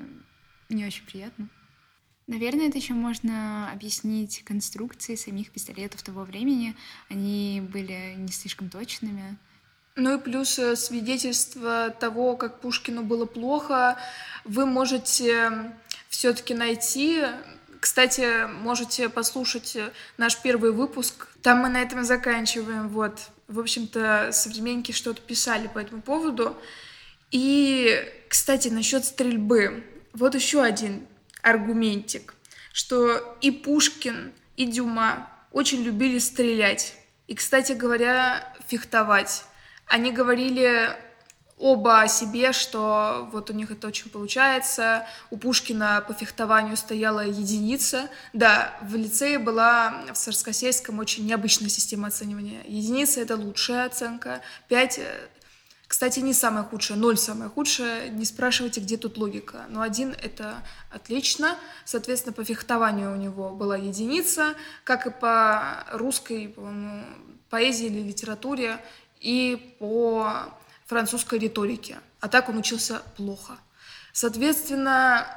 не 0.68 0.86
очень 0.86 1.04
приятно. 1.04 1.48
Наверное, 2.26 2.68
это 2.68 2.78
еще 2.78 2.94
можно 2.94 3.70
объяснить 3.70 4.42
конструкцией 4.44 5.18
самих 5.18 5.50
пистолетов 5.50 6.02
того 6.02 6.24
времени. 6.24 6.74
Они 7.10 7.62
были 7.72 8.14
не 8.16 8.32
слишком 8.32 8.70
точными. 8.70 9.36
Ну 9.96 10.16
и 10.16 10.20
плюс 10.20 10.58
э, 10.58 10.74
свидетельство 10.74 11.90
того, 11.90 12.36
как 12.36 12.60
Пушкину 12.60 13.02
было 13.02 13.26
плохо, 13.26 13.96
вы 14.44 14.66
можете 14.66 15.72
все-таки 16.08 16.54
найти 16.54 17.22
кстати, 17.84 18.46
можете 18.46 19.10
послушать 19.10 19.76
э, 19.76 19.90
наш 20.16 20.40
первый 20.40 20.72
выпуск. 20.72 21.28
Там 21.42 21.58
мы 21.58 21.68
на 21.68 21.82
этом 21.82 22.02
заканчиваем. 22.02 22.88
Вот. 22.88 23.20
В 23.46 23.60
общем-то, 23.60 24.30
современники 24.32 24.90
что-то 24.92 25.20
писали 25.20 25.66
по 25.66 25.80
этому 25.80 26.00
поводу. 26.00 26.56
И, 27.30 28.02
кстати, 28.30 28.68
насчет 28.68 29.04
стрельбы. 29.04 29.84
Вот 30.14 30.34
еще 30.34 30.62
один 30.62 31.06
аргументик, 31.44 32.34
что 32.72 33.36
и 33.40 33.50
Пушкин, 33.52 34.32
и 34.56 34.66
Дюма 34.66 35.28
очень 35.52 35.82
любили 35.82 36.18
стрелять. 36.18 36.96
И, 37.28 37.34
кстати 37.34 37.72
говоря, 37.72 38.52
фехтовать. 38.66 39.44
Они 39.86 40.10
говорили 40.10 40.90
оба 41.58 42.02
о 42.02 42.08
себе, 42.08 42.52
что 42.52 43.28
вот 43.32 43.50
у 43.50 43.52
них 43.52 43.70
это 43.70 43.86
очень 43.86 44.10
получается. 44.10 45.06
У 45.30 45.36
Пушкина 45.36 46.04
по 46.06 46.14
фехтованию 46.14 46.76
стояла 46.76 47.20
единица. 47.20 48.08
Да, 48.32 48.76
в 48.82 48.96
лицее 48.96 49.38
была 49.38 50.02
в 50.12 50.16
Царскосельском 50.16 50.98
очень 50.98 51.26
необычная 51.26 51.68
система 51.68 52.08
оценивания. 52.08 52.62
Единица— 52.66 53.20
это 53.22 53.36
лучшая 53.36 53.86
оценка. 53.86 54.40
Пять 54.68 54.98
кстати, 55.94 56.18
не 56.18 56.34
самая 56.34 56.64
худшая, 56.64 56.98
ноль 56.98 57.16
самая 57.16 57.48
худшая. 57.48 58.08
Не 58.08 58.24
спрашивайте, 58.24 58.80
где 58.80 58.96
тут 58.96 59.16
логика. 59.16 59.66
Но 59.68 59.80
один— 59.80 60.10
это 60.20 60.56
отлично. 60.90 61.56
Соответственно, 61.84 62.32
по 62.32 62.42
фехтованию 62.42 63.12
у 63.12 63.14
него 63.14 63.50
была 63.50 63.76
единица, 63.76 64.54
как 64.82 65.06
и 65.06 65.10
по 65.12 65.86
русской, 65.92 66.48
по 66.48 66.68
поэзии 67.48 67.86
или 67.86 68.00
литературе, 68.00 68.84
и 69.20 69.76
по 69.78 70.32
французской 70.86 71.38
риторике. 71.38 72.00
А 72.18 72.26
так 72.26 72.48
он 72.48 72.58
учился 72.58 73.00
плохо. 73.16 73.56
Соответственно, 74.12 75.28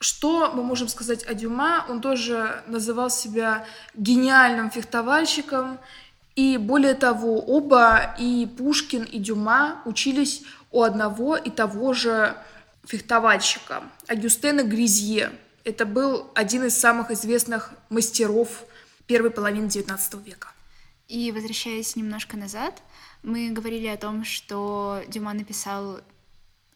что 0.00 0.52
мы 0.52 0.62
можем 0.62 0.88
сказать 0.88 1.24
о 1.24 1.32
Дюма? 1.32 1.86
Он 1.88 2.02
тоже 2.02 2.62
называл 2.66 3.08
себя 3.08 3.64
гениальным 3.94 4.70
фехтовальщиком. 4.70 5.78
И 6.36 6.56
более 6.56 6.94
того, 6.94 7.38
оба, 7.38 8.16
и 8.18 8.46
Пушкин, 8.58 9.04
и 9.04 9.18
Дюма, 9.18 9.82
учились 9.84 10.42
у 10.72 10.82
одного 10.82 11.36
и 11.36 11.50
того 11.50 11.92
же 11.92 12.36
фехтовальщика, 12.84 13.84
Агюстена 14.08 14.62
Гризье. 14.62 15.30
Это 15.62 15.86
был 15.86 16.30
один 16.34 16.64
из 16.64 16.76
самых 16.76 17.10
известных 17.10 17.72
мастеров 17.88 18.64
первой 19.06 19.30
половины 19.30 19.66
XIX 19.66 20.22
века. 20.24 20.48
И 21.08 21.30
возвращаясь 21.32 21.96
немножко 21.96 22.36
назад, 22.36 22.82
мы 23.22 23.50
говорили 23.50 23.86
о 23.86 23.96
том, 23.96 24.24
что 24.24 25.02
Дюма 25.08 25.32
написал 25.34 26.00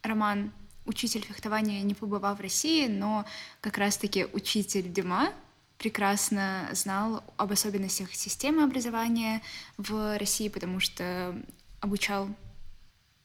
роман 0.03 0.53
«Учитель 0.87 1.23
фехтования, 1.23 1.83
не 1.83 1.95
побывав 1.95 2.39
в 2.39 2.43
России», 2.43 2.87
но 2.87 3.25
как 3.61 3.77
раз-таки 3.79 4.27
учитель 4.33 4.91
Дюма 4.91 5.33
прекрасно 5.79 6.69
знал 6.73 7.23
об 7.37 7.53
особенностях 7.53 8.13
системы 8.15 8.65
образования 8.65 9.43
в 9.77 10.19
России, 10.19 10.49
потому 10.49 10.81
что 10.81 11.41
обучал 11.81 12.29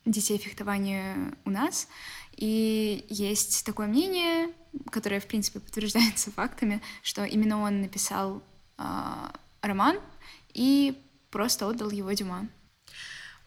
детей 0.06 0.38
фехтованию 0.38 1.36
у 1.46 1.50
нас. 1.50 1.88
И 2.36 3.06
есть 3.10 3.66
такое 3.66 3.88
мнение, 3.88 4.52
которое, 4.92 5.20
в 5.20 5.28
принципе, 5.28 5.60
подтверждается 5.60 6.32
фактами, 6.32 6.82
что 7.02 7.26
именно 7.26 7.62
он 7.62 7.82
написал 7.82 8.44
э, 8.78 8.84
роман 9.62 10.00
и 10.54 11.02
просто 11.32 11.68
отдал 11.68 11.90
его 11.90 12.12
Дюма. 12.14 12.48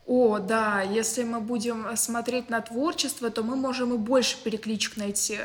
О, 0.06 0.38
да, 0.38 0.82
если 0.82 1.24
мы 1.24 1.40
будем 1.40 1.96
смотреть 1.96 2.48
на 2.48 2.60
творчество, 2.60 3.28
то 3.28 3.42
мы 3.42 3.56
можем 3.56 3.92
и 3.92 3.98
больше 3.98 4.40
перекличек 4.42 4.96
найти. 4.96 5.38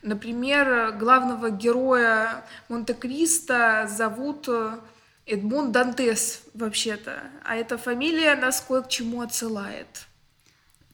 Например, 0.00 0.92
главного 0.92 1.50
героя 1.50 2.42
Монте-Кристо 2.70 3.86
зовут 3.86 4.48
э, 4.48 4.78
Эдмон 5.26 5.70
Дантес 5.70 6.42
вообще-то, 6.54 7.24
а 7.44 7.56
эта 7.56 7.76
фамилия 7.76 8.36
нас 8.36 8.62
кое 8.66 8.80
к 8.80 8.88
чему 8.88 9.20
отсылает. 9.20 10.06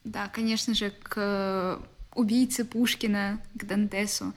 Да, 0.03 0.27
конечно 0.27 0.73
же, 0.73 0.91
к 0.91 1.79
убийце 2.15 2.65
Пушкина, 2.65 3.39
к 3.53 3.65
Дантесу. 3.65 4.33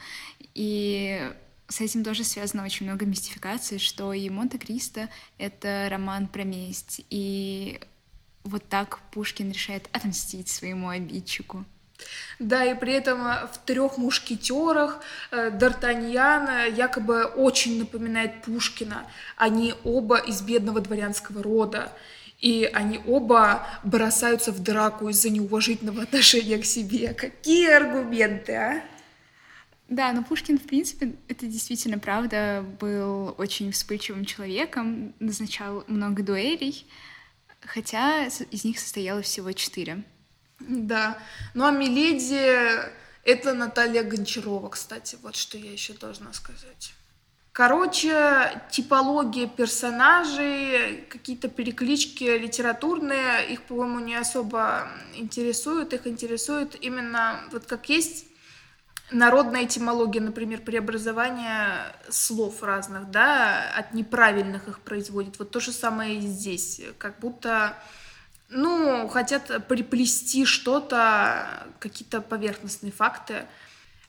И 0.54 1.28
с 1.66 1.80
этим 1.80 2.04
тоже 2.04 2.22
связано 2.22 2.64
очень 2.64 2.86
много 2.86 3.04
мистификации, 3.04 3.78
что 3.78 4.12
и 4.12 4.30
Монте-Кристо— 4.30 5.08
это 5.38 5.88
роман 5.90 6.28
про 6.28 6.44
месть, 6.44 7.00
и 7.10 7.80
вот 8.48 8.68
так 8.68 9.00
Пушкин 9.10 9.50
решает 9.50 9.88
отомстить 9.92 10.48
своему 10.48 10.88
обидчику. 10.88 11.64
Да, 12.38 12.64
и 12.64 12.78
при 12.78 12.92
этом 12.92 13.22
в 13.22 13.58
трех 13.64 13.96
мушкетерах 13.96 15.00
э, 15.30 15.50
Д'Артаньян 15.50 16.74
якобы 16.74 17.24
очень 17.24 17.78
напоминает 17.78 18.42
Пушкина. 18.42 19.06
Они 19.36 19.74
оба 19.84 20.18
из 20.18 20.42
бедного 20.42 20.80
дворянского 20.80 21.42
рода. 21.42 21.92
И 22.40 22.70
они 22.74 23.00
оба 23.06 23.66
бросаются 23.82 24.52
в 24.52 24.62
драку 24.62 25.08
из-за 25.08 25.30
неуважительного 25.30 26.02
отношения 26.02 26.58
к 26.58 26.66
себе. 26.66 27.14
Какие 27.14 27.70
аргументы, 27.70 28.52
а? 28.52 28.82
Да, 29.88 30.12
но 30.12 30.22
Пушкин, 30.22 30.58
в 30.58 30.64
принципе, 30.64 31.14
это 31.28 31.46
действительно 31.46 31.98
правда, 31.98 32.64
был 32.80 33.34
очень 33.38 33.70
вспыльчивым 33.70 34.24
человеком, 34.24 35.14
назначал 35.20 35.84
много 35.86 36.24
дуэлей, 36.24 36.86
хотя 37.60 38.26
из 38.26 38.64
них 38.64 38.78
состояло 38.78 39.22
всего 39.22 39.52
четыре. 39.52 40.04
Да. 40.60 41.18
Ну 41.54 41.64
а 41.64 41.70
Миледи— 41.70 42.80
это 43.24 43.54
Наталья 43.54 44.02
Гончарова, 44.02 44.68
кстати, 44.70 45.18
вот 45.22 45.36
что 45.36 45.58
я 45.58 45.72
еще 45.72 45.92
должна 45.94 46.32
сказать. 46.32 46.94
Короче, 47.56 48.60
типология 48.70 49.46
персонажей, 49.46 51.06
какие-то 51.08 51.48
переклички 51.48 52.24
литературные, 52.24 53.50
их, 53.50 53.62
по-моему, 53.62 54.00
не 54.00 54.14
особо 54.14 54.90
интересуют. 55.14 55.94
Их 55.94 56.06
интересует 56.06 56.76
именно 56.84 57.40
вот 57.50 57.64
как 57.64 57.88
есть 57.88 58.25
народная 59.10 59.64
этимология, 59.64 60.20
например, 60.20 60.60
преобразование 60.62 61.94
слов 62.08 62.62
разных, 62.62 63.10
да, 63.10 63.70
от 63.76 63.94
неправильных 63.94 64.68
их 64.68 64.80
производит. 64.80 65.38
Вот 65.38 65.50
то 65.50 65.60
же 65.60 65.72
самое 65.72 66.18
и 66.18 66.20
здесь. 66.20 66.80
Как 66.98 67.18
будто, 67.20 67.76
ну, 68.48 69.08
хотят 69.08 69.66
приплести 69.68 70.44
что-то, 70.44 71.66
какие-то 71.78 72.20
поверхностные 72.20 72.92
факты. 72.92 73.46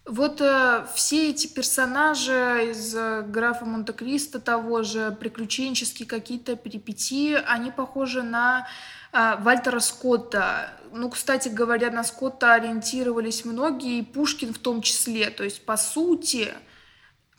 Вот 0.08 0.40
э, 0.40 0.86
все 0.96 1.32
эти 1.32 1.48
персонажи 1.48 2.70
из 2.72 2.96
э, 2.96 3.24
графа 3.24 3.66
Монте-Кристо 3.66 4.40
того 4.40 4.82
же, 4.82 5.12
приключенческие 5.20 6.08
какие-то 6.08 6.56
перипетии, 6.56 7.34
они 7.34 7.72
похожи 7.72 8.24
на 8.24 8.70
э, 9.12 9.36
Вальтера 9.40 9.82
Скотта. 9.82 10.72
Ну, 10.94 11.10
кстати 11.10 11.50
говоря, 11.50 11.92
на 11.92 12.06
Скотта 12.06 12.54
ориентировались 12.54 13.44
многие, 13.44 14.00
и 14.00 14.02
Пушкин 14.02 14.54
в 14.54 14.60
том 14.60 14.82
числе. 14.82 15.30
То 15.30 15.44
есть, 15.44 15.66
по 15.66 15.76
сути, 15.76 16.54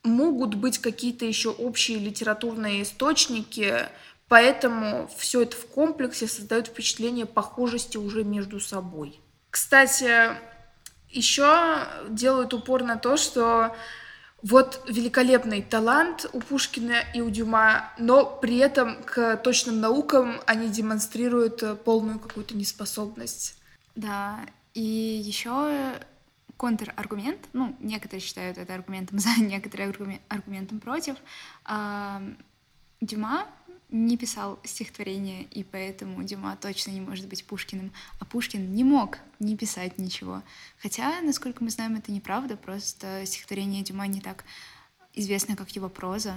могут 0.03 0.55
быть 0.55 0.79
какие-то 0.79 1.25
еще 1.25 1.49
общие 1.49 1.99
литературные 1.99 2.83
источники, 2.83 3.89
поэтому 4.29 5.11
все 5.17 5.41
это 5.41 5.57
в 5.57 5.69
комплексе 5.69 6.29
создает 6.29 6.67
впечатление 6.67 7.25
похожести 7.25 7.97
уже 7.97 8.25
между 8.25 8.61
собой. 8.61 9.23
Кстати, 9.49 10.37
еще 11.11 11.87
делают 12.09 12.55
упор 12.55 12.83
на 12.83 12.97
то, 12.97 13.17
что 13.17 13.75
вот 14.43 14.83
великолепный 14.89 15.63
талант 15.63 16.27
у 16.33 16.41
Пушкина 16.41 17.03
и 17.15 17.21
у 17.21 17.31
Дюма, 17.31 17.93
но 17.99 18.25
при 18.25 18.59
этом 18.59 19.03
к 19.03 19.37
точным 19.39 19.81
наукам 19.81 20.41
они 20.47 20.69
демонстрируют 20.69 21.83
полную 21.83 22.21
какую-то 22.21 22.57
неспособность. 22.57 23.57
Да, 23.97 24.39
и 24.75 24.81
еще 24.81 25.95
контраргумент, 26.57 27.41
ну, 27.53 27.75
некоторые 27.81 28.21
считают 28.21 28.59
это 28.59 28.75
аргументом 28.75 29.19
за, 29.21 29.31
некоторые 29.41 29.93
аргументом 30.29 30.81
против. 30.81 31.17
Дюма 33.01 33.47
не 33.91 34.17
писал 34.19 34.59
стихотворения, 34.65 35.45
и 35.45 35.65
поэтому 35.65 36.23
Дюма 36.23 36.57
точно 36.61 36.91
не 36.91 37.01
может 37.01 37.27
быть 37.27 37.45
Пушкиным, 37.45 37.93
а 38.21 38.25
Пушкин 38.25 38.75
не 38.75 38.85
мог 38.85 39.19
не 39.39 39.57
писать 39.57 39.99
ничего. 39.99 40.43
Хотя, 40.83 41.21
насколько 41.23 41.65
мы 41.65 41.71
знаем, 41.71 41.97
это 41.97 42.13
неправда, 42.13 42.57
просто 42.57 43.25
стихотворение 43.25 43.83
Дюма 43.83 44.07
не 44.07 44.21
так 44.21 44.45
известно, 45.15 45.57
как 45.57 45.71
его 45.71 45.89
проза. 45.89 46.35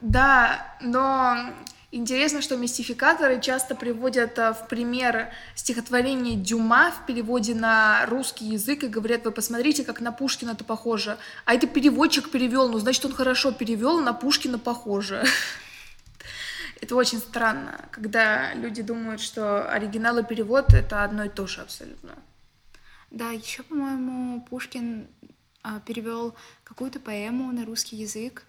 Да, 0.00 0.76
но 0.80 1.36
интересно, 1.90 2.42
что 2.42 2.56
мистификаторы 2.56 3.40
часто 3.40 3.74
приводят 3.74 4.38
э, 4.38 4.52
в 4.52 4.68
пример 4.68 5.32
стихотворение 5.54 6.36
Дюма 6.36 6.92
в 6.92 7.06
переводе 7.06 7.54
на 7.54 8.04
русский 8.06 8.46
язык 8.46 8.84
и 8.84 8.88
говорят, 8.88 9.24
вы 9.24 9.32
посмотрите, 9.32 9.84
как 9.84 10.00
на 10.00 10.12
Пушкина 10.12 10.50
это 10.50 10.64
похоже. 10.64 11.18
А 11.44 11.54
это 11.54 11.66
переводчик 11.66 12.30
перевел, 12.30 12.68
ну, 12.68 12.78
значит, 12.78 13.04
он 13.04 13.12
хорошо 13.12 13.52
перевел, 13.52 14.00
на 14.00 14.12
Пушкина 14.12 14.58
похоже. 14.58 15.24
Это 16.80 16.94
очень 16.94 17.18
странно, 17.18 17.88
когда 17.90 18.54
люди 18.54 18.82
думают, 18.82 19.20
что 19.20 19.68
оригинал 19.68 20.18
и 20.18 20.24
перевод— 20.24 20.72
это 20.74 21.04
одно 21.04 21.24
и 21.24 21.28
то 21.28 21.46
же 21.46 21.60
абсолютно. 21.60 22.14
Да, 23.10 23.30
еще, 23.30 23.62
по-моему, 23.62 24.42
Пушкин 24.48 25.08
а, 25.62 25.80
перевел 25.80 26.34
какую-то 26.64 27.00
поэму 27.00 27.50
на 27.52 27.64
русский 27.64 27.96
язык, 27.96 28.44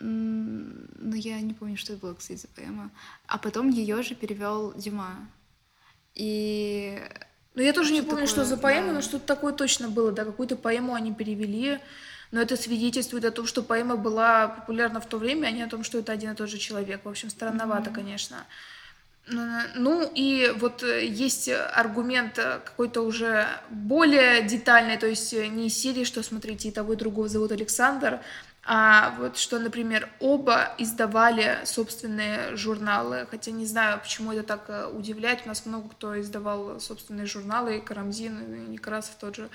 но 0.00 1.14
я 1.14 1.40
не 1.40 1.52
помню, 1.54 1.76
что 1.76 1.92
это 1.92 2.02
было, 2.02 2.14
кстати, 2.14 2.38
за 2.38 2.48
поэма. 2.48 2.90
А 3.26 3.38
потом 3.38 3.68
ее 3.70 4.02
же 4.02 4.14
перевел 4.14 4.72
Дюма. 4.74 5.28
И 6.14 7.00
ну, 7.54 7.62
я 7.62 7.72
тоже 7.72 7.92
не 7.92 8.00
помню, 8.00 8.10
такое, 8.10 8.26
что 8.26 8.44
за 8.44 8.56
поэма, 8.56 8.88
да. 8.88 8.92
но 8.94 9.00
что-то 9.02 9.26
такое 9.26 9.52
точно 9.52 9.88
было, 9.88 10.12
да, 10.12 10.24
какую-то 10.24 10.56
поэму 10.56 10.94
они 10.94 11.12
перевели, 11.12 11.78
но 12.30 12.40
это 12.40 12.56
свидетельствует 12.56 13.24
о 13.24 13.30
том, 13.30 13.46
что 13.46 13.62
поэма 13.62 13.96
была 13.96 14.48
популярна 14.48 15.00
в 15.00 15.06
то 15.06 15.18
время, 15.18 15.48
а 15.48 15.50
не 15.50 15.62
о 15.62 15.68
том, 15.68 15.84
что 15.84 15.98
это 15.98 16.12
один 16.12 16.32
и 16.32 16.34
тот 16.34 16.48
же 16.48 16.58
человек. 16.58 17.04
В 17.04 17.08
общем, 17.08 17.30
странновато, 17.30 17.90
mm-hmm. 17.90 17.94
конечно. 17.94 18.46
Ну 19.76 20.10
и 20.14 20.52
вот 20.56 20.82
э, 20.82 21.06
есть 21.06 21.48
аргумент 21.48 22.38
э, 22.38 22.60
какой-то 22.64 23.02
уже 23.02 23.46
более 23.68 24.42
детальный, 24.42 24.96
то 24.96 25.06
есть 25.06 25.32
э, 25.34 25.46
не 25.46 25.68
из 25.68 25.78
серии, 25.78 26.04
что 26.04 26.22
смотрите, 26.22 26.68
и 26.68 26.72
того 26.72 26.94
и 26.94 26.96
другого 26.96 27.28
зовут 27.28 27.52
Александр, 27.52 28.20
а 28.72 29.16
вот 29.18 29.36
что, 29.36 29.58
например, 29.58 30.08
оба 30.20 30.76
издавали 30.78 31.58
собственные 31.64 32.54
журналы, 32.54 33.26
хотя 33.28 33.50
не 33.50 33.66
знаю, 33.66 33.98
почему 33.98 34.32
это 34.32 34.44
так 34.44 34.94
удивляет, 34.94 35.40
у 35.44 35.48
нас 35.48 35.66
много 35.66 35.88
кто 35.88 36.20
издавал 36.20 36.78
собственные 36.78 37.26
журналы, 37.26 37.78
и 37.78 37.80
Карамзин, 37.80 38.38
и 38.38 38.70
Некрасов 38.70 39.16
тот 39.20 39.34
же. 39.34 39.48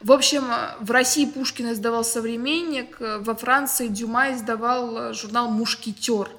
В 0.00 0.10
общем, 0.12 0.44
в 0.80 0.90
России 0.90 1.26
Пушкин 1.26 1.72
издавал 1.72 2.04
«Современник», 2.04 2.96
во 3.00 3.34
Франции 3.34 3.88
Дюма 3.88 4.32
издавал 4.32 5.12
журнал 5.12 5.50
«Мушкетер». 5.50 6.30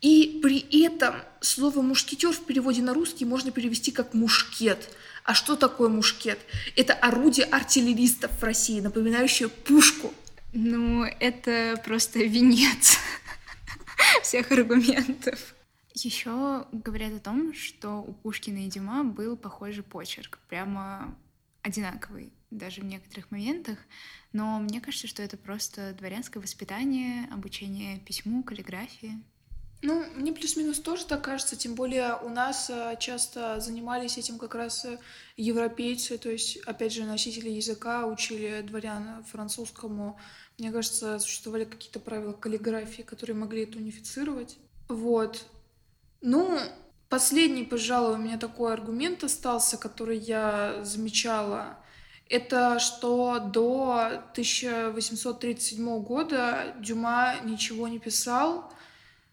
И 0.00 0.40
при 0.42 0.58
этом 0.84 1.14
слово 1.40 1.80
«мушкетер» 1.80 2.32
в 2.32 2.44
переводе 2.44 2.82
на 2.82 2.92
русский 2.92 3.24
можно 3.24 3.52
перевести 3.52 3.92
как 3.92 4.14
«мушкет». 4.14 4.88
А 5.22 5.32
что 5.32 5.54
такое 5.54 5.88
мушкет? 5.88 6.40
Это 6.74 6.92
орудие 6.92 7.46
артиллеристов 7.46 8.32
в 8.32 8.42
России, 8.42 8.80
напоминающее 8.80 9.48
пушку. 9.48 10.12
Ну, 10.52 11.04
это 11.04 11.80
просто 11.84 12.20
венец 12.20 12.98
всех 14.22 14.52
аргументов. 14.52 15.54
Еще 15.94 16.66
говорят 16.72 17.12
о 17.14 17.20
том, 17.20 17.54
что 17.54 18.02
у 18.02 18.12
Пушкина 18.12 18.66
и 18.66 18.68
Дюма 18.68 19.04
был 19.04 19.36
похожий 19.36 19.82
почерк, 19.82 20.38
прямо 20.48 21.14
одинаковый 21.62 22.32
даже 22.50 22.80
в 22.80 22.84
некоторых 22.84 23.30
моментах, 23.30 23.78
но 24.32 24.58
мне 24.58 24.80
кажется, 24.80 25.06
что 25.06 25.22
это 25.22 25.36
просто 25.36 25.94
дворянское 25.94 26.42
воспитание, 26.42 27.28
обучение 27.32 27.98
письму, 28.00 28.42
каллиграфии. 28.42 29.22
Ну, 29.84 30.04
мне 30.14 30.32
плюс-минус 30.32 30.78
тоже 30.78 31.04
так 31.06 31.24
кажется, 31.24 31.56
тем 31.56 31.74
более 31.74 32.16
у 32.22 32.28
нас 32.28 32.70
э, 32.70 32.96
часто 33.00 33.58
занимались 33.58 34.16
этим 34.16 34.38
как 34.38 34.54
раз 34.54 34.84
э, 34.84 34.98
европейцы, 35.36 36.18
то 36.18 36.30
есть, 36.30 36.58
опять 36.58 36.92
же, 36.92 37.04
носители 37.04 37.48
языка 37.48 38.06
учили 38.06 38.62
дворян 38.62 39.24
французскому. 39.24 40.20
Мне 40.58 40.70
кажется, 40.70 41.18
существовали 41.18 41.64
какие-то 41.64 42.00
правила 42.00 42.32
каллиграфии, 42.32 43.02
которые 43.02 43.36
могли 43.36 43.64
это 43.64 43.78
унифицировать. 43.78 44.58
Вот. 44.88 45.44
Ну, 46.20 46.58
последний, 47.08 47.64
пожалуй, 47.64 48.14
у 48.14 48.18
меня 48.18 48.38
такой 48.38 48.72
аргумент 48.72 49.24
остался, 49.24 49.76
который 49.76 50.18
я 50.18 50.84
замечала 50.84 51.78
это 52.32 52.78
что 52.78 53.38
до 53.40 54.06
1837 54.32 56.02
года 56.02 56.74
Дюма 56.80 57.34
ничего 57.44 57.88
не 57.88 57.98
писал, 57.98 58.72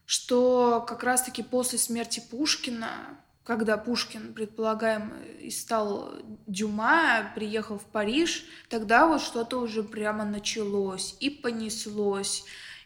что 0.05 0.84
как 0.86 1.03
раз-таки 1.03 1.41
после 1.41 1.79
смерти 1.79 2.21
Пушкина, 2.29 3.17
когда 3.49 3.79
Пушкин, 3.79 4.35
предполагаемо, 4.35 5.12
и 5.41 5.49
стал 5.49 6.13
Дюма, 6.45 7.31
приехал 7.33 7.79
в 7.79 7.83
Париж, 7.83 8.45
тогда 8.69 9.07
вот 9.07 9.23
что-то 9.23 9.59
уже 9.59 9.81
прямо 9.81 10.23
началось 10.23 11.15
и 11.19 11.31
понеслось. 11.31 12.45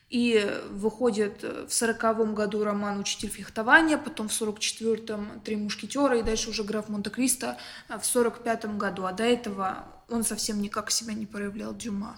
И 0.10 0.49
выходит 0.69 1.43
в 1.43 1.73
сороковом 1.73 2.34
году 2.34 2.63
роман 2.63 2.97
«Учитель 2.97 3.28
фехтования», 3.28 3.97
потом 3.97 4.30
в 4.30 4.34
сорок 4.34 4.60
четвертом 4.60 5.41
«Три 5.41 5.58
мушкетера» 5.58 6.17
и 6.17 6.23
дальше 6.23 6.52
уже 6.52 6.63
«Граф 6.63 6.88
Монте-Кристо» 6.88 7.58
в 7.89 8.06
сорок 8.06 8.41
пятом 8.41 8.78
году. 8.78 9.04
А 9.04 9.12
до 9.12 9.26
этого 9.26 9.86
он 10.08 10.23
совсем 10.23 10.62
никак 10.62 10.91
себя 10.91 11.13
не 11.13 11.26
проявлял, 11.26 11.76
Дюма. 11.76 12.17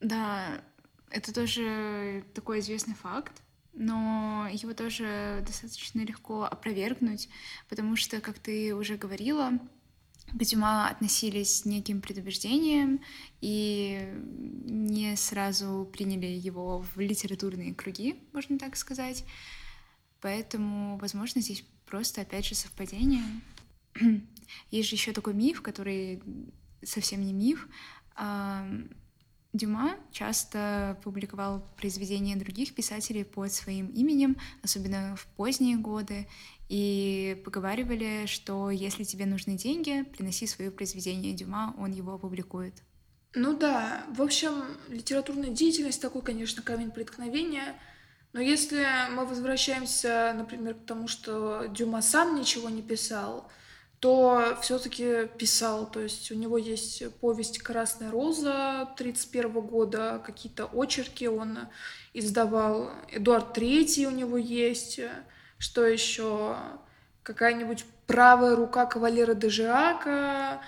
Да, 0.00 0.44
это 1.08 1.32
тоже 1.32 2.22
такой 2.34 2.60
известный 2.60 2.94
факт, 2.96 3.32
но 3.78 4.48
его 4.52 4.74
тоже 4.74 5.42
достаточно 5.46 6.00
легко 6.00 6.44
опровергнуть, 6.44 7.28
потому 7.68 7.96
что, 7.96 8.20
как 8.20 8.38
ты 8.38 8.74
уже 8.74 8.96
говорила, 8.96 9.52
к 10.32 10.44
Дюма 10.44 10.88
относились 10.88 11.60
с 11.60 11.64
неким 11.64 12.02
предубеждением 12.02 13.00
и 13.40 14.12
не 14.64 15.16
сразу 15.16 15.88
приняли 15.92 16.26
его 16.26 16.84
в 16.94 17.00
литературные 17.00 17.74
круги, 17.74 18.20
можно 18.32 18.58
так 18.58 18.76
сказать. 18.76 19.24
Поэтому, 20.20 20.98
возможно, 20.98 21.40
здесь 21.40 21.64
просто, 21.86 22.22
опять 22.22 22.44
же, 22.44 22.54
совпадение. 22.54 23.22
Есть 24.70 24.88
же 24.88 24.96
еще 24.96 25.12
такой 25.12 25.34
миф, 25.34 25.62
который 25.62 26.20
совсем 26.82 27.24
не 27.24 27.32
миф. 27.32 27.68
Дюма 29.58 29.96
часто 30.12 30.98
публиковал 31.04 31.62
произведения 31.76 32.36
других 32.36 32.74
писателей 32.74 33.24
под 33.24 33.52
своим 33.52 33.88
именем, 33.88 34.36
особенно 34.62 35.16
в 35.16 35.26
поздние 35.36 35.76
годы, 35.76 36.26
и 36.68 37.40
поговаривали, 37.44 38.26
что 38.26 38.70
если 38.70 39.04
тебе 39.04 39.26
нужны 39.26 39.56
деньги, 39.56 40.02
приноси 40.02 40.46
свое 40.46 40.70
произведение 40.70 41.34
Дюма, 41.34 41.74
он 41.78 41.90
его 41.92 42.14
опубликует. 42.14 42.74
Ну 43.34 43.56
да, 43.56 44.04
в 44.16 44.22
общем, 44.22 44.64
литературная 44.88 45.50
деятельность 45.50 46.00
такой, 46.00 46.22
конечно, 46.22 46.62
камень 46.62 46.90
преткновения, 46.90 47.74
но 48.32 48.40
если 48.40 48.86
мы 49.10 49.26
возвращаемся, 49.26 50.34
например, 50.36 50.74
к 50.74 50.86
тому, 50.86 51.08
что 51.08 51.66
Дюма 51.66 52.02
сам 52.02 52.36
ничего 52.36 52.68
не 52.68 52.82
писал, 52.82 53.50
то 54.00 54.56
все-таки 54.62 55.26
писал. 55.38 55.90
То 55.90 56.00
есть 56.00 56.30
у 56.30 56.34
него 56.34 56.58
есть 56.58 57.02
повесть 57.16 57.58
«Красная 57.58 58.10
роза» 58.10 58.82
1931 58.82 59.60
года, 59.60 60.22
какие-то 60.24 60.68
очерки 60.72 61.26
он 61.26 61.58
издавал. 62.14 62.90
Эдуард 63.10 63.52
Третий 63.52 64.06
у 64.06 64.10
него 64.10 64.36
есть. 64.36 65.00
Что 65.58 65.84
еще? 65.84 66.56
Какая-нибудь 67.22 67.84
правая 68.06 68.54
рука 68.56 68.86
кавалера 68.86 69.34
Дежиака. 69.34 70.62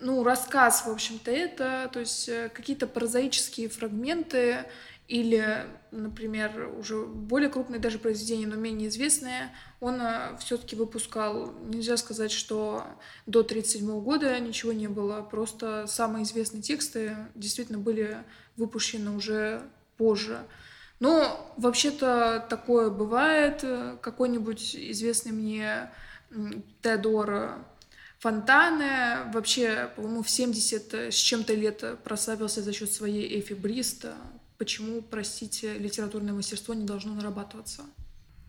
ну, 0.00 0.24
рассказ, 0.24 0.84
в 0.84 0.90
общем-то, 0.90 1.30
это, 1.30 1.88
то 1.92 2.00
есть 2.00 2.28
э, 2.28 2.50
какие-то 2.52 2.88
прозаические 2.88 3.68
фрагменты 3.68 4.64
или, 5.08 5.66
например, 5.90 6.70
уже 6.78 7.04
более 7.04 7.50
крупные 7.50 7.80
даже 7.80 7.98
произведения, 7.98 8.46
но 8.46 8.56
менее 8.56 8.88
известные, 8.88 9.52
он 9.80 10.00
э, 10.00 10.36
все-таки 10.38 10.76
выпускал. 10.76 11.52
Нельзя 11.66 11.96
сказать, 11.96 12.30
что 12.30 12.84
до 13.26 13.40
1937 13.40 14.00
года 14.00 14.38
ничего 14.40 14.72
не 14.72 14.88
было, 14.88 15.22
просто 15.22 15.86
самые 15.86 16.24
известные 16.24 16.62
тексты 16.62 17.16
действительно 17.34 17.78
были 17.78 18.18
выпущены 18.56 19.10
уже 19.10 19.62
позже. 19.96 20.40
Но 21.00 21.52
вообще-то 21.56 22.46
такое 22.48 22.88
бывает. 22.88 23.64
Какой-нибудь 24.00 24.76
известный 24.76 25.32
мне 25.32 25.90
Теодор 26.80 27.58
Фонтане 28.20 29.32
вообще, 29.32 29.90
по-моему, 29.96 30.22
в 30.22 30.30
70 30.30 30.94
с 30.94 31.14
чем-то 31.14 31.54
лет 31.54 31.84
прославился 32.04 32.62
за 32.62 32.72
счет 32.72 32.92
своей 32.92 33.40
Эфи 33.40 33.54
Бриста. 33.54 34.14
Почему, 34.62 35.02
простите, 35.02 35.76
литературное 35.76 36.32
мастерство 36.32 36.72
не 36.72 36.84
должно 36.84 37.14
нарабатываться? 37.14 37.82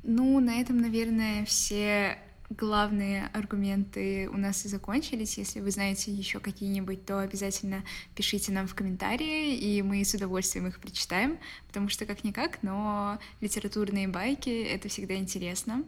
Ну, 0.04 0.40
на 0.40 0.62
этом, 0.62 0.78
наверное, 0.78 1.44
все 1.44 2.20
главные 2.52 3.32
аргументы 3.34 4.30
у 4.30 4.38
нас 4.38 4.64
и 4.64 4.68
закончились. 4.68 5.40
Если 5.40 5.60
вы 5.60 5.72
знаете 5.72 6.12
еще 6.12 6.40
какие-нибудь, 6.40 7.04
то 7.04 7.20
обязательно 7.20 7.84
пишите 8.14 8.52
нам 8.52 8.68
в 8.68 8.76
комментарии, 8.76 9.56
и 9.58 9.82
мы 9.82 10.06
с 10.06 10.14
удовольствием 10.14 10.68
их 10.68 10.80
прочитаем, 10.80 11.40
потому 11.66 11.90
что 11.90 12.06
как-никак, 12.06 12.62
но 12.62 13.18
литературные 13.42 14.08
байки— 14.08 14.52
это 14.66 14.90
всегда 14.90 15.16
интересно. 15.16 15.84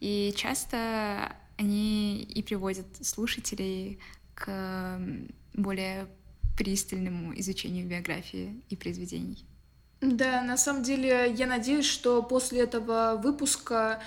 И 0.00 0.34
часто 0.36 1.34
они 1.56 2.22
и 2.24 2.42
приводят 2.42 2.86
слушателей 3.00 4.00
к 4.34 5.00
более 5.54 6.08
пристальному 6.58 7.32
изучению 7.40 7.86
биографии 7.86 8.60
и 8.68 8.76
произведений. 8.76 9.46
Да, 10.02 10.42
на 10.42 10.56
самом 10.56 10.82
деле 10.82 11.32
я 11.32 11.46
надеюсь, 11.46 11.86
что 11.86 12.22
после 12.22 12.62
этого 12.62 13.18
выпуска 13.22 14.02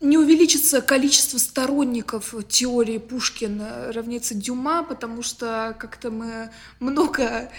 не 0.00 0.18
увеличится 0.18 0.82
количество 0.82 1.38
сторонников 1.38 2.34
теории 2.48 2.98
Пушкина 2.98 3.92
равняется 3.92 4.34
Дюма, 4.34 4.82
потому 4.82 5.22
что 5.22 5.76
как-то 5.78 6.10
мы 6.10 6.50
много 6.80 7.50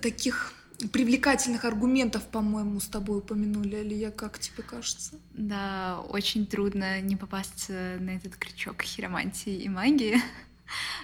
таких 0.00 0.52
привлекательных 0.92 1.64
аргументов, 1.64 2.24
по-моему, 2.24 2.78
с 2.78 2.86
тобой 2.86 3.18
упомянули, 3.18 3.78
или 3.78 3.94
я 3.94 4.10
как 4.12 4.38
тебе 4.38 4.62
кажется? 4.62 5.16
Да, 5.32 6.00
очень 6.08 6.46
трудно 6.46 7.00
не 7.00 7.16
попасться 7.16 7.96
на 7.98 8.10
этот 8.10 8.36
крючок 8.36 8.82
хиромантии 8.82 9.54
и 9.54 9.68
магии, 9.68 10.20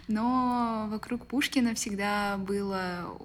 но 0.08 0.86
вокруг 0.90 1.26
Пушкина 1.26 1.74
всегда 1.74 2.36
было 2.36 3.18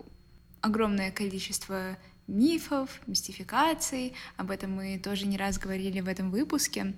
огромное 0.62 1.12
количество 1.12 1.98
мифов, 2.28 3.02
мистификаций, 3.08 4.14
об 4.36 4.52
этом 4.52 4.74
мы 4.74 5.00
тоже 5.00 5.26
не 5.26 5.38
раз 5.38 5.58
говорили 5.58 6.02
в 6.02 6.08
этом 6.08 6.30
выпуске. 6.32 6.94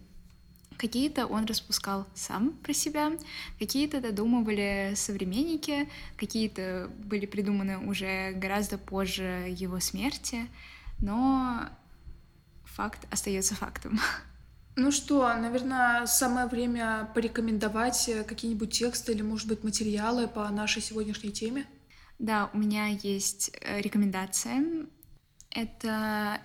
Какие-то 0.77 1.25
он 1.27 1.45
распускал 1.45 2.07
сам 2.15 2.53
про 2.53 2.73
себя, 2.73 3.11
какие-то 3.59 3.99
додумывали 3.99 4.93
современники, 4.95 5.89
какие-то 6.15 6.89
были 7.03 7.25
придуманы 7.25 7.77
уже 7.79 8.31
гораздо 8.31 8.77
позже 8.77 9.47
его 9.49 9.79
смерти, 9.81 10.47
но 10.99 11.67
факт 12.63 13.05
остается 13.11 13.55
фактом. 13.55 13.99
Ну 14.75 14.91
что, 14.93 15.27
наверное, 15.33 16.05
самое 16.05 16.47
время 16.47 17.09
порекомендовать 17.13 18.09
какие-нибудь 18.25 18.71
тексты 18.71 19.11
или, 19.11 19.21
может 19.21 19.49
быть, 19.49 19.61
материалы 19.61 20.29
по 20.29 20.47
нашей 20.47 20.81
сегодняшней 20.81 21.33
теме. 21.33 21.65
Да, 22.17 22.49
у 22.53 22.57
меня 22.57 22.87
есть 22.87 23.51
э, 23.59 23.81
рекомендация. 23.81 24.87
Это 25.51 26.41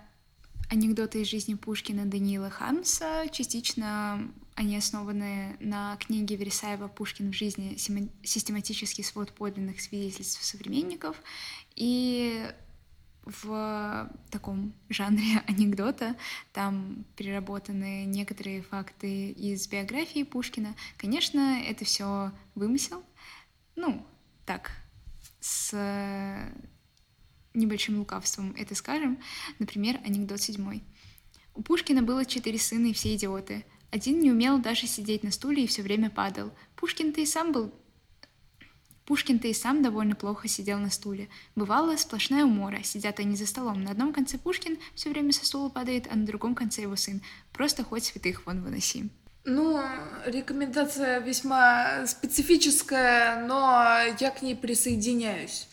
анекдоты 0.70 1.22
из 1.22 1.28
жизни 1.28 1.54
Пушкина 1.54 2.06
Даниила 2.06 2.50
Хамса. 2.50 3.26
Частично 3.30 4.30
они 4.54 4.76
основаны 4.76 5.56
на 5.60 5.96
книге 5.96 6.36
Вересаева 6.36 6.88
«Пушкин 6.88 7.32
в 7.32 7.34
жизни. 7.34 7.76
Систематический 7.76 9.04
свод 9.04 9.32
подлинных 9.32 9.80
свидетельств 9.80 10.42
современников». 10.42 11.16
И 11.74 12.50
в 13.24 14.10
таком 14.30 14.74
жанре 14.88 15.42
анекдота 15.46 16.16
там 16.52 17.04
переработаны 17.16 18.04
некоторые 18.04 18.62
факты 18.62 19.30
из 19.30 19.66
биографии 19.66 20.22
Пушкина. 20.22 20.74
Конечно, 20.96 21.60
это 21.64 21.84
все 21.84 22.32
вымысел. 22.54 23.02
Ну, 23.76 24.06
так, 24.46 24.70
с 25.40 25.74
небольшим 27.54 27.98
лукавством 27.98 28.54
это 28.58 28.74
скажем. 28.74 29.18
Например, 29.58 30.00
анекдот 30.04 30.40
седьмой. 30.40 30.82
У 31.54 31.62
Пушкина 31.62 32.02
было 32.02 32.24
четыре 32.24 32.58
сына, 32.58 32.88
и 32.88 32.92
все 32.92 33.14
идиоты. 33.14 33.64
Один 33.90 34.18
не 34.18 34.32
умел 34.32 34.58
даже 34.58 34.88
сидеть 34.88 35.22
на 35.22 35.30
стуле 35.30 35.64
и 35.64 35.66
все 35.68 35.82
время 35.82 36.10
падал. 36.10 36.52
Пушкин-то 36.76 37.20
и 37.20 37.26
сам 37.26 37.52
был... 37.52 37.72
Пушкин-то 39.06 39.46
и 39.46 39.52
сам 39.52 39.82
довольно 39.82 40.16
плохо 40.16 40.48
сидел 40.48 40.78
на 40.78 40.90
стуле. 40.90 41.28
Бывало 41.54 41.96
сплошная 41.96 42.44
умора. 42.44 42.82
Сидят 42.82 43.20
они 43.20 43.36
за 43.36 43.46
столом. 43.46 43.84
На 43.84 43.92
одном 43.92 44.12
конце 44.12 44.36
Пушкин 44.36 44.78
все 44.94 45.10
время 45.10 45.32
со 45.32 45.46
стула 45.46 45.68
падает, 45.68 46.08
а 46.10 46.16
на 46.16 46.26
другом 46.26 46.56
конце 46.56 46.82
его 46.82 46.96
сын. 46.96 47.22
Просто 47.52 47.84
хоть 47.84 48.04
святых 48.04 48.46
вон 48.46 48.62
выноси. 48.62 49.10
Ну, 49.44 49.80
рекомендация 50.24 51.20
весьма 51.20 52.06
специфическая, 52.06 53.46
но 53.46 53.98
я 54.18 54.30
к 54.30 54.40
ней 54.40 54.56
присоединяюсь. 54.56 55.68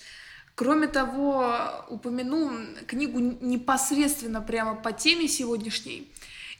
Кроме 0.62 0.86
того, 0.86 1.58
упомяну 1.90 2.52
книгу 2.86 3.18
непосредственно 3.20 4.42
прямо 4.42 4.76
по 4.76 4.92
теме 4.92 5.28
сегодняшней. 5.28 6.08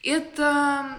Это 0.02 0.98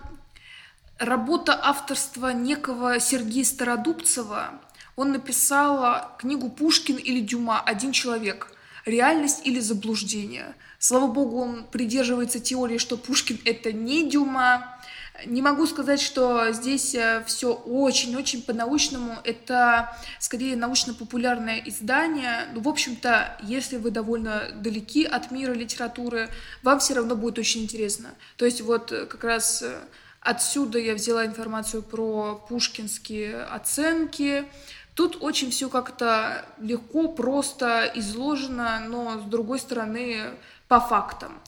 работа 1.00 1.58
авторства 1.60 2.28
некого 2.28 3.00
Сергея 3.00 3.44
Стародубцева. 3.44 4.60
Он 4.94 5.10
написал 5.10 6.12
книгу 6.16 6.48
«Пушкин 6.48 6.94
или 6.94 7.18
Дюма. 7.18 7.60
Один 7.60 7.90
человек. 7.90 8.56
Реальность 8.86 9.40
или 9.44 9.58
заблуждение». 9.58 10.54
Слава 10.78 11.08
богу, 11.08 11.40
он 11.40 11.64
придерживается 11.64 12.38
теории, 12.38 12.78
что 12.78 12.96
Пушкин— 12.96 13.40
это 13.44 13.72
не 13.72 14.08
Дюма, 14.08 14.80
не 15.26 15.42
могу 15.42 15.66
сказать, 15.66 16.00
что 16.00 16.52
здесь 16.52 16.94
э, 16.94 17.22
все 17.26 17.52
очень-очень 17.52 18.42
по-научному. 18.42 19.18
Это 19.24 19.96
скорее 20.18 20.56
научно-популярное 20.56 21.62
издание. 21.66 22.48
Ну, 22.54 22.60
в 22.60 22.68
общем-то, 22.68 23.36
если 23.42 23.76
вы 23.76 23.90
довольно 23.90 24.50
далеки 24.56 25.04
от 25.04 25.30
мира 25.30 25.52
литературы, 25.52 26.28
вам 26.62 26.80
все 26.80 26.94
равно 26.94 27.14
будет 27.14 27.38
очень 27.38 27.62
интересно. 27.62 28.10
То 28.36 28.44
есть 28.44 28.62
вот 28.62 28.90
э, 28.90 29.06
как 29.06 29.22
раз 29.24 29.62
э, 29.62 29.78
отсюда 30.20 30.78
я 30.78 30.94
взяла 30.94 31.26
информацию 31.26 31.82
про 31.82 32.44
пушкинские 32.48 33.42
оценки. 33.42 34.44
Тут 34.94 35.18
очень 35.20 35.50
все 35.50 35.68
как-то 35.68 36.44
легко, 36.58 37.08
просто 37.08 37.90
изложено, 37.94 38.82
но 38.88 39.20
с 39.20 39.24
другой 39.24 39.58
стороны 39.58 40.32
по 40.68 40.80
фактам. 40.80 41.40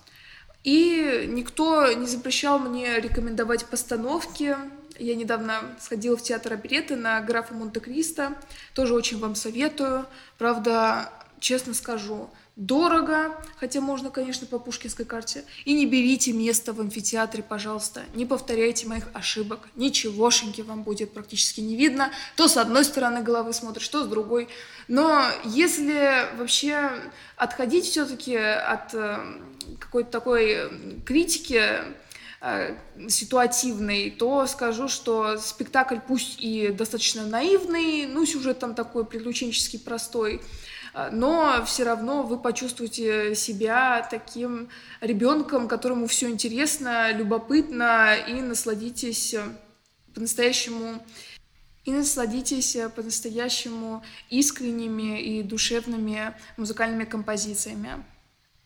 И 0.64 1.26
никто 1.28 1.92
не 1.92 2.06
запрещал 2.06 2.58
мне 2.58 2.98
рекомендовать 2.98 3.66
постановки. 3.66 4.56
Я 4.98 5.14
недавно 5.14 5.60
сходила 5.78 6.16
в 6.16 6.22
театр 6.22 6.54
опереты 6.54 6.96
на 6.96 7.20
графа 7.20 7.52
Монте-Кристо. 7.54 8.34
Тоже 8.74 8.94
очень 8.94 9.18
вам 9.18 9.34
советую. 9.34 10.06
Правда, 10.38 11.12
честно 11.38 11.74
скажу, 11.74 12.30
дорого, 12.56 13.34
хотя 13.56 13.80
можно, 13.80 14.10
конечно, 14.10 14.46
по 14.46 14.58
пушкинской 14.58 15.04
карте. 15.04 15.44
И 15.64 15.74
не 15.74 15.86
берите 15.86 16.32
место 16.32 16.72
в 16.72 16.80
амфитеатре, 16.80 17.42
пожалуйста. 17.42 18.04
Не 18.14 18.26
повторяйте 18.26 18.86
моих 18.86 19.08
ошибок. 19.12 19.60
Ничегошеньки 19.74 20.60
вам 20.60 20.84
будет 20.84 21.12
практически 21.12 21.60
не 21.60 21.74
видно. 21.74 22.10
То 22.36 22.46
с 22.46 22.56
одной 22.56 22.84
стороны 22.84 23.22
головы 23.22 23.52
смотришь, 23.52 23.88
то 23.88 24.04
с 24.04 24.06
другой. 24.06 24.48
Но 24.86 25.24
если 25.44 26.28
вообще 26.36 26.90
отходить 27.36 27.86
все-таки 27.86 28.36
от 28.36 28.94
э, 28.94 29.18
какой-то 29.80 30.10
такой 30.12 30.70
критики 31.04 31.60
э, 32.40 32.76
ситуативной, 33.08 34.10
то 34.10 34.46
скажу, 34.46 34.86
что 34.86 35.38
спектакль 35.38 35.98
пусть 36.06 36.36
и 36.38 36.68
достаточно 36.68 37.26
наивный, 37.26 38.06
ну, 38.06 38.24
сюжет 38.24 38.60
там 38.60 38.76
такой 38.76 39.04
приключенческий 39.04 39.80
простой, 39.80 40.36
э, 40.36 40.40
но 41.12 41.64
все 41.66 41.84
равно 41.84 42.22
вы 42.22 42.38
почувствуете 42.38 43.34
себя 43.34 44.06
таким 44.08 44.68
ребенком, 45.00 45.68
которому 45.68 46.06
все 46.06 46.30
интересно, 46.30 47.12
любопытно, 47.12 48.14
и 48.14 48.34
насладитесь 48.34 49.34
по-настоящему 50.14 51.04
и 51.84 51.92
насладитесь 51.92 52.78
по-настоящему 52.96 54.02
искренними 54.30 55.20
и 55.20 55.42
душевными 55.42 56.34
музыкальными 56.56 57.04
композициями. 57.04 58.02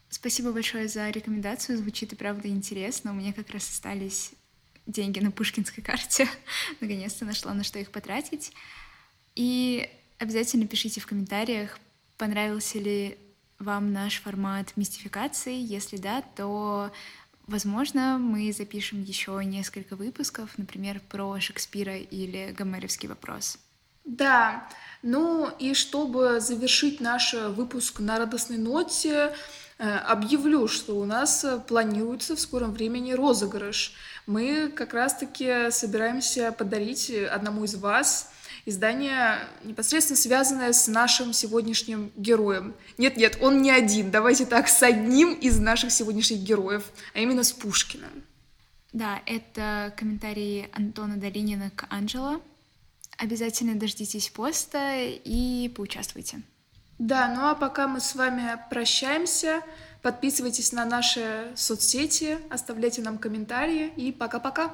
Спасибо 0.09 0.53
большое 0.53 0.87
за 0.87 1.11
рекомендацию. 1.11 1.79
Звучит 1.79 2.13
и 2.13 2.17
правда 2.17 2.49
интересно. 2.49 3.11
У 3.11 3.15
меня 3.15 3.33
как 3.33 3.51
раз 3.51 3.69
остались 3.69 4.31
деньги 4.87 5.19
на 5.19 5.33
пушкинской 5.33 5.83
карте. 5.83 6.29
Наконец-то 6.81 7.25
нашла 7.25 7.53
на 7.55 7.65
что 7.65 7.81
их 7.81 7.91
потратить. 7.91 8.53
И 9.35 9.91
Обязательно 10.19 10.67
пишите 10.67 11.01
в 11.01 11.07
комментариях, 11.07 11.79
понравился 12.19 12.79
ли 12.79 13.19
вам 13.59 13.93
наш 13.93 14.21
формат 14.21 14.77
мистификации. 14.77 15.55
Если 15.55 15.97
да, 15.97 16.23
то, 16.37 16.91
возможно, 17.47 18.19
мы 18.19 18.53
запишем 18.53 19.03
еще 19.03 19.41
несколько 19.45 19.97
выпусков, 19.97 20.51
например, 20.59 21.01
про 21.09 21.41
Шекспира 21.41 21.97
или 21.97 22.55
Гомеровский 22.57 23.09
вопрос. 23.09 23.59
Да, 24.05 24.69
ну 25.03 25.51
и 25.59 25.75
чтобы 25.75 26.41
завершить 26.41 27.01
наш 27.01 27.35
выпуск 27.35 28.01
на 28.01 28.19
радостной 28.19 28.57
ноте, 28.57 29.35
э, 29.79 29.97
объявлю, 29.99 30.67
что 30.67 30.99
у 30.99 31.05
нас 31.05 31.45
планируется 31.67 32.35
в 32.35 32.41
скором 32.41 32.73
времени 32.73 33.13
розыгрыш. 33.13 33.93
Мы 34.27 34.71
как 34.71 34.95
раз-таки 34.95 35.71
собираемся 35.71 36.53
подарить 36.53 37.11
одному 37.11 37.65
из 37.65 37.75
вас 37.75 38.31
издание, 38.69 39.39
непосредственно 39.65 40.17
связанное 40.17 40.73
с 40.73 40.89
нашим 40.89 41.33
сегодняшним 41.33 42.13
героем. 42.17 42.75
Нет-нет, 42.99 43.39
он 43.41 43.63
не 43.63 43.71
один, 43.71 44.11
давайте 44.11 44.47
так, 44.47 44.69
с 44.69 44.83
одним 44.83 45.33
из 45.35 45.59
наших 45.59 45.91
сегодняшних 45.91 46.41
героев, 46.41 46.85
а 47.15 47.21
именно 47.21 47.43
с 47.43 47.53
Пушкиным. 47.53 48.25
Да, 48.93 49.21
это 49.27 49.93
комментарии 49.97 50.69
Антона 50.73 51.17
Долинина 51.17 51.71
к 51.71 51.87
Анджело. 51.91 52.41
Обязательно 53.17 53.75
дождитесь 53.75 54.29
поста 54.29 54.97
и 54.97 55.69
поучаствуйте. 55.69 56.43
Да, 56.99 57.33
ну 57.35 57.47
а 57.47 57.55
пока 57.55 57.89
мы 57.89 58.01
с 58.01 58.15
вами 58.15 58.59
прощаемся, 58.71 59.63
подписывайтесь 60.03 60.73
на 60.73 60.85
наши 60.85 61.53
соцсети, 61.55 62.39
оставляйте 62.51 63.03
нам 63.03 63.19
комментарии 63.19 63.93
и 63.97 64.13
пока-пока. 64.13 64.69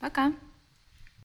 Пока. 0.00 0.28
-пока. 0.28 0.32
пока. 0.32 0.51